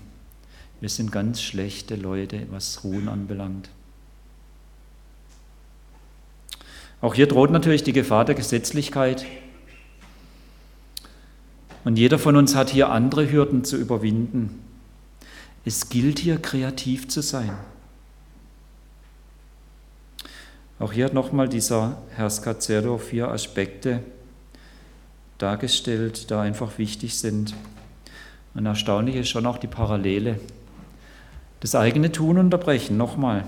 Wir 0.81 0.89
sind 0.89 1.11
ganz 1.13 1.43
schlechte 1.43 1.97
Leute, 1.97 2.47
was 2.51 2.85
Ruhen 2.85 3.09
anbelangt. 3.09 3.71
Auch 7.01 7.15
hier 7.15 7.27
droht 7.27 7.51
natürlich 7.51 7.83
die 7.83 7.93
Gefahr 7.93 8.25
der 8.25 8.35
Gesetzlichkeit. 8.35 9.25
Und 11.85 11.97
jeder 11.97 12.19
von 12.19 12.37
uns 12.37 12.55
hat 12.55 12.71
hier 12.71 12.91
andere 12.91 13.31
Hürden 13.31 13.65
zu 13.65 13.77
überwinden. 13.77 14.63
Es 15.65 15.89
gilt 15.89 16.19
hier 16.19 16.39
kreativ 16.39 17.09
zu 17.09 17.23
sein. 17.23 17.53
Auch 20.81 20.93
hier 20.93 21.05
hat 21.05 21.15
nochmal 21.15 21.49
dieser 21.49 21.99
Herr 22.17 22.29
Scazzero 22.29 22.99
vier 22.99 23.29
Aspekte 23.29 24.01
dargestellt, 25.39 26.23
die 26.23 26.27
da 26.27 26.43
einfach 26.43 26.79
wichtig 26.79 27.17
sind. 27.17 27.55
Und 28.55 28.67
erstaunlich 28.67 29.15
ist 29.15 29.29
schon 29.29 29.47
auch 29.47 29.59
die 29.59 29.69
Parallele. 29.69 30.41
Das 31.61 31.77
eigene 31.77 32.11
Tun 32.11 32.37
unterbrechen, 32.37 32.97
nochmal. 32.97 33.45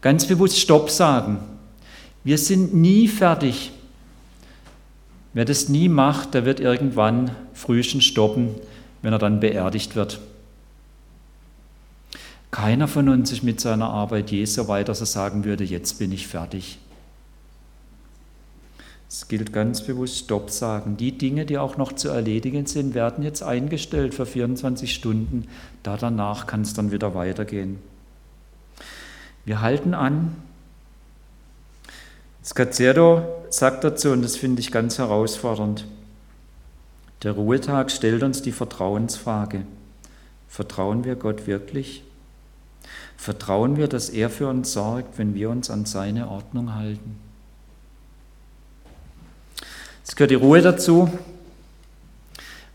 Ganz 0.00 0.26
bewusst 0.26 0.58
Stopp 0.58 0.90
sagen. 0.90 1.38
Wir 2.24 2.38
sind 2.38 2.74
nie 2.74 3.06
fertig 3.06 3.70
Wer 5.34 5.44
das 5.44 5.68
nie 5.68 5.88
macht, 5.88 6.32
der 6.34 6.44
wird 6.44 6.60
irgendwann 6.60 7.32
frühestens 7.54 8.04
stoppen, 8.04 8.54
wenn 9.02 9.12
er 9.12 9.18
dann 9.18 9.40
beerdigt 9.40 9.96
wird. 9.96 10.20
Keiner 12.54 12.86
von 12.86 13.08
uns 13.08 13.32
ist 13.32 13.42
mit 13.42 13.60
seiner 13.60 13.90
Arbeit 13.90 14.30
je 14.30 14.44
so 14.44 14.68
weit, 14.68 14.88
dass 14.88 15.00
er 15.00 15.06
sagen 15.06 15.44
würde, 15.44 15.64
jetzt 15.64 15.98
bin 15.98 16.12
ich 16.12 16.28
fertig. 16.28 16.78
Es 19.10 19.26
gilt 19.26 19.52
ganz 19.52 19.82
bewusst 19.82 20.18
Stopp 20.18 20.50
sagen. 20.50 20.96
Die 20.96 21.18
Dinge, 21.18 21.46
die 21.46 21.58
auch 21.58 21.78
noch 21.78 21.94
zu 21.94 22.10
erledigen 22.10 22.66
sind, 22.66 22.94
werden 22.94 23.24
jetzt 23.24 23.42
eingestellt 23.42 24.14
für 24.14 24.24
24 24.24 24.94
Stunden. 24.94 25.48
Da 25.82 25.96
danach 25.96 26.46
kann 26.46 26.60
es 26.60 26.74
dann 26.74 26.92
wieder 26.92 27.16
weitergehen. 27.16 27.80
Wir 29.44 29.60
halten 29.60 29.92
an, 29.92 30.36
Scazzero 32.44 33.46
sagt 33.50 33.82
dazu, 33.82 34.10
und 34.10 34.22
das 34.22 34.36
finde 34.36 34.60
ich 34.60 34.70
ganz 34.70 34.98
herausfordernd, 34.98 35.88
der 37.24 37.32
Ruhetag 37.32 37.90
stellt 37.90 38.22
uns 38.22 38.42
die 38.42 38.52
Vertrauensfrage. 38.52 39.66
Vertrauen 40.46 41.02
wir 41.02 41.16
Gott 41.16 41.48
wirklich? 41.48 42.04
Vertrauen 43.16 43.76
wir, 43.76 43.88
dass 43.88 44.10
er 44.10 44.30
für 44.30 44.48
uns 44.48 44.72
sorgt, 44.72 45.18
wenn 45.18 45.34
wir 45.34 45.50
uns 45.50 45.70
an 45.70 45.86
seine 45.86 46.28
Ordnung 46.28 46.74
halten? 46.74 47.16
Es 50.06 50.16
gehört 50.16 50.30
die 50.30 50.36
Ruhe 50.36 50.60
dazu. 50.60 51.10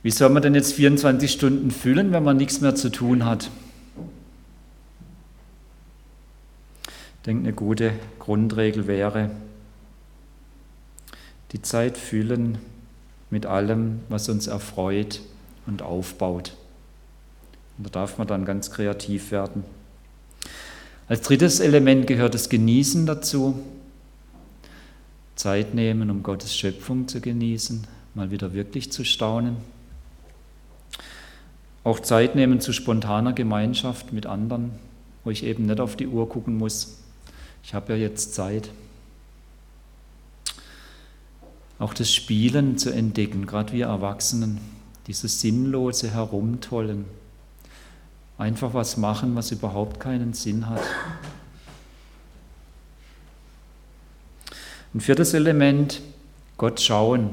Wie 0.02 0.12
soll 0.12 0.30
man 0.30 0.42
denn 0.42 0.56
jetzt 0.56 0.74
24 0.74 1.32
Stunden 1.32 1.72
füllen, 1.72 2.12
wenn 2.12 2.24
man 2.24 2.38
nichts 2.38 2.62
mehr 2.62 2.74
zu 2.74 2.90
tun 2.90 3.26
hat? 3.26 3.52
Ich 6.86 7.26
denke, 7.26 7.44
eine 7.44 7.54
gute 7.54 7.92
Grundregel 8.18 8.88
wäre, 8.88 9.30
die 11.52 11.62
Zeit 11.62 11.98
füllen 11.98 12.58
mit 13.30 13.46
allem, 13.46 14.00
was 14.08 14.30
uns 14.30 14.48
erfreut 14.48 15.22
und 15.68 15.82
aufbaut. 15.82 16.56
Und 17.78 17.88
da 17.88 17.90
darf 18.02 18.18
man 18.18 18.28
dann 18.28 18.46
ganz 18.46 18.72
kreativ 18.72 19.32
werden. 19.32 19.64
Als 21.10 21.22
drittes 21.22 21.60
Element 21.60 22.06
gehört 22.06 22.36
das 22.36 22.50
Genießen 22.50 23.08
dazu. 23.08 23.60
Zeit 25.36 25.74
nehmen, 25.74 26.12
um 26.12 26.22
Gottes 26.22 26.56
Schöpfung 26.56 27.08
zu 27.08 27.20
genießen, 27.20 27.88
mal 28.14 28.30
wieder 28.30 28.54
wirklich 28.54 28.92
zu 28.92 29.04
staunen. 29.04 29.58
Auch 31.84 32.00
Zeit 32.00 32.36
nehmen 32.36 32.62
zu 32.62 32.74
spontaner 32.74 33.34
Gemeinschaft 33.34 34.14
mit 34.14 34.28
anderen, 34.28 34.74
wo 35.24 35.32
ich 35.32 35.44
eben 35.44 35.66
nicht 35.66 35.80
auf 35.80 35.96
die 35.96 36.06
Uhr 36.06 36.30
gucken 36.30 36.58
muss. 36.58 37.00
Ich 37.64 37.74
habe 37.74 37.94
ja 37.94 37.98
jetzt 37.98 38.36
Zeit. 38.36 38.70
Auch 41.80 41.96
das 41.96 42.14
Spielen 42.14 42.78
zu 42.78 42.92
entdecken, 42.92 43.48
gerade 43.48 43.74
wir 43.74 43.88
Erwachsenen, 43.88 44.60
dieses 45.08 45.42
sinnlose 45.42 46.12
Herumtollen. 46.12 47.06
Einfach 48.40 48.74
was 48.74 48.96
machen, 48.96 49.36
was 49.36 49.52
überhaupt 49.52 50.00
keinen 50.00 50.34
Sinn 50.34 50.70
hat. 50.70 50.82
Ein 54.94 55.02
viertes 55.02 55.34
Element, 55.34 56.02
Gott 56.58 56.80
schauen. 56.80 57.32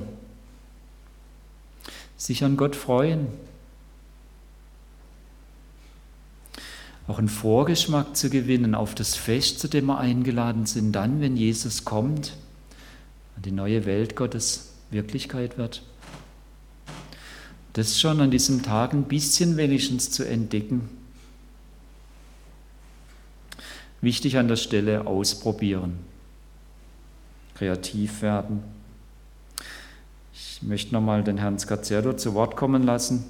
Sich 2.16 2.42
an 2.42 2.56
Gott 2.56 2.74
freuen. 2.74 3.28
Auch 7.06 7.20
einen 7.20 7.28
Vorgeschmack 7.28 8.16
zu 8.16 8.28
gewinnen 8.28 8.74
auf 8.74 8.96
das 8.96 9.14
Fest, 9.14 9.60
zu 9.60 9.68
dem 9.68 9.86
wir 9.86 9.98
eingeladen 9.98 10.66
sind, 10.66 10.90
dann, 10.90 11.20
wenn 11.20 11.36
Jesus 11.36 11.84
kommt 11.84 12.32
und 13.36 13.46
die 13.46 13.52
neue 13.52 13.86
Welt 13.86 14.16
Gottes 14.16 14.72
Wirklichkeit 14.90 15.56
wird. 15.56 15.84
Das 17.76 18.00
schon 18.00 18.22
an 18.22 18.30
diesem 18.30 18.62
Tag 18.62 18.94
ein 18.94 19.04
bisschen 19.04 19.58
wenigstens 19.58 20.10
zu 20.10 20.24
entdecken. 20.24 20.88
Wichtig 24.00 24.38
an 24.38 24.48
der 24.48 24.56
Stelle 24.56 25.06
ausprobieren 25.06 25.98
kreativ 27.56 28.22
werden. 28.22 28.62
Ich 30.34 30.62
möchte 30.62 30.92
nochmal 30.92 31.22
den 31.24 31.38
Herrn 31.38 31.58
Scazzerdo 31.58 32.12
zu 32.12 32.34
Wort 32.34 32.56
kommen 32.56 32.82
lassen. 32.82 33.24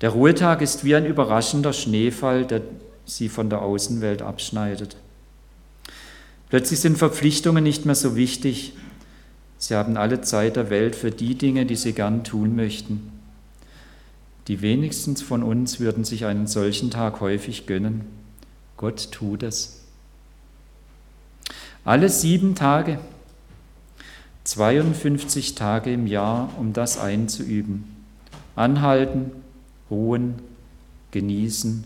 Der 0.00 0.10
Ruhetag 0.10 0.60
ist 0.60 0.84
wie 0.84 0.94
ein 0.94 1.06
überraschender 1.06 1.72
Schneefall, 1.72 2.44
der 2.44 2.62
sie 3.06 3.28
von 3.28 3.50
der 3.50 3.62
Außenwelt 3.62 4.22
abschneidet. 4.22 4.96
Plötzlich 6.48 6.80
sind 6.80 6.98
Verpflichtungen 6.98 7.64
nicht 7.64 7.86
mehr 7.86 7.94
so 7.94 8.16
wichtig. 8.16 8.74
Sie 9.58 9.74
haben 9.74 9.96
alle 9.96 10.20
Zeit 10.20 10.56
der 10.56 10.70
Welt 10.70 10.96
für 10.96 11.10
die 11.10 11.36
Dinge, 11.36 11.66
die 11.66 11.76
sie 11.76 11.92
gern 11.92 12.24
tun 12.24 12.56
möchten. 12.56 13.13
Die 14.48 14.60
wenigsten 14.60 15.16
von 15.16 15.42
uns 15.42 15.80
würden 15.80 16.04
sich 16.04 16.26
einen 16.26 16.46
solchen 16.46 16.90
Tag 16.90 17.20
häufig 17.20 17.66
gönnen. 17.66 18.02
Gott 18.76 19.10
tut 19.10 19.42
es. 19.42 19.80
Alle 21.84 22.08
sieben 22.08 22.54
Tage 22.54 22.98
52 24.44 25.54
Tage 25.54 25.92
im 25.92 26.06
Jahr, 26.06 26.50
um 26.58 26.74
das 26.74 26.98
einzuüben. 26.98 27.84
Anhalten, 28.56 29.32
ruhen, 29.90 30.34
genießen, 31.10 31.84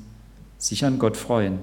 sich 0.58 0.84
an 0.84 0.98
Gott 0.98 1.16
freuen. 1.16 1.58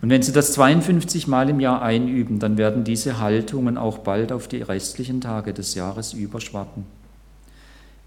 Und 0.00 0.10
wenn 0.10 0.22
Sie 0.22 0.32
das 0.32 0.52
52 0.52 1.26
Mal 1.26 1.48
im 1.48 1.60
Jahr 1.60 1.82
einüben, 1.82 2.38
dann 2.38 2.56
werden 2.56 2.84
diese 2.84 3.18
Haltungen 3.18 3.76
auch 3.76 3.98
bald 3.98 4.32
auf 4.32 4.46
die 4.48 4.62
restlichen 4.62 5.20
Tage 5.20 5.52
des 5.52 5.74
Jahres 5.74 6.12
überschwappen. 6.12 6.84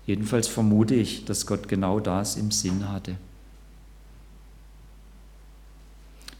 Jedenfalls 0.07 0.47
vermute 0.47 0.95
ich, 0.95 1.25
dass 1.25 1.45
Gott 1.45 1.67
genau 1.67 1.99
das 1.99 2.37
im 2.37 2.49
Sinn 2.49 2.89
hatte. 2.89 3.17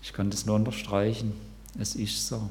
Ich 0.02 0.14
kann 0.14 0.30
das 0.30 0.46
nur 0.46 0.56
unterstreichen. 0.56 1.34
Es 1.78 1.94
ist 1.94 2.28
so. 2.28 2.50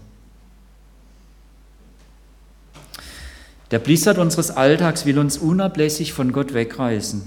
Der 3.71 3.79
Blizzard 3.79 4.19
unseres 4.19 4.51
Alltags 4.51 5.07
will 5.07 5.19
uns 5.19 5.39
unablässig 5.39 6.13
von 6.13 6.33
Gott 6.33 6.53
wegreißen. 6.53 7.23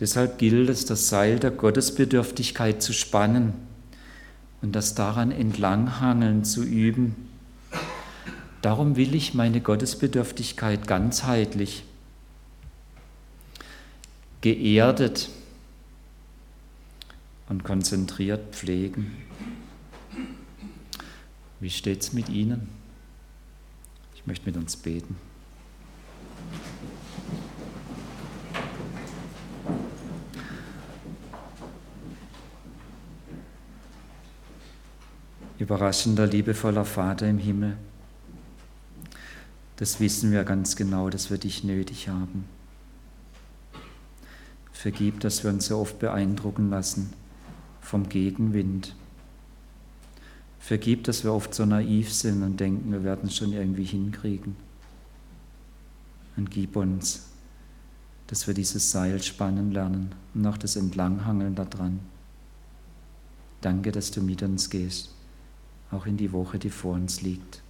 Deshalb 0.00 0.36
gilt 0.36 0.68
es, 0.68 0.84
das 0.84 1.08
Seil 1.08 1.38
der 1.38 1.50
Gottesbedürftigkeit 1.50 2.82
zu 2.82 2.92
spannen 2.92 3.54
und 4.60 4.72
das 4.72 4.94
daran 4.94 5.30
entlanghangeln 5.30 6.44
zu 6.44 6.62
üben. 6.62 7.33
Darum 8.64 8.96
will 8.96 9.14
ich 9.14 9.34
meine 9.34 9.60
Gottesbedürftigkeit 9.60 10.86
ganzheitlich, 10.86 11.84
geerdet 14.40 15.28
und 17.50 17.62
konzentriert 17.62 18.54
pflegen. 18.54 19.18
Wie 21.60 21.68
steht 21.68 22.00
es 22.00 22.14
mit 22.14 22.30
Ihnen? 22.30 22.70
Ich 24.14 24.26
möchte 24.26 24.46
mit 24.46 24.56
uns 24.56 24.78
beten. 24.78 25.14
Überraschender, 35.58 36.26
liebevoller 36.26 36.86
Vater 36.86 37.28
im 37.28 37.36
Himmel, 37.36 37.76
das 39.76 40.00
wissen 40.00 40.32
wir 40.32 40.44
ganz 40.44 40.76
genau, 40.76 41.10
dass 41.10 41.30
wir 41.30 41.38
dich 41.38 41.64
nötig 41.64 42.08
haben. 42.08 42.44
Vergib, 44.72 45.20
dass 45.20 45.44
wir 45.44 45.50
uns 45.50 45.66
so 45.66 45.78
oft 45.78 45.98
beeindrucken 45.98 46.70
lassen 46.70 47.12
vom 47.80 48.08
Gegenwind 48.08 48.94
Vergib, 50.64 51.04
dass 51.04 51.24
wir 51.24 51.34
oft 51.34 51.52
so 51.52 51.66
naiv 51.66 52.10
sind 52.10 52.42
und 52.42 52.58
denken, 52.58 52.90
wir 52.90 53.04
werden 53.04 53.26
es 53.26 53.36
schon 53.36 53.52
irgendwie 53.52 53.84
hinkriegen. 53.84 54.56
Und 56.38 56.50
gib 56.50 56.74
uns, 56.74 57.26
dass 58.28 58.46
wir 58.46 58.54
dieses 58.54 58.90
Seil 58.90 59.22
spannen 59.22 59.72
lernen 59.72 60.14
und 60.32 60.46
auch 60.46 60.56
das 60.56 60.76
Entlanghangeln 60.76 61.54
daran. 61.54 62.00
Danke, 63.60 63.92
dass 63.92 64.10
du 64.10 64.22
mit 64.22 64.42
uns 64.42 64.70
gehst, 64.70 65.10
auch 65.90 66.06
in 66.06 66.16
die 66.16 66.32
Woche, 66.32 66.58
die 66.58 66.70
vor 66.70 66.94
uns 66.94 67.20
liegt. 67.20 67.60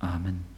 Amen. 0.00 0.55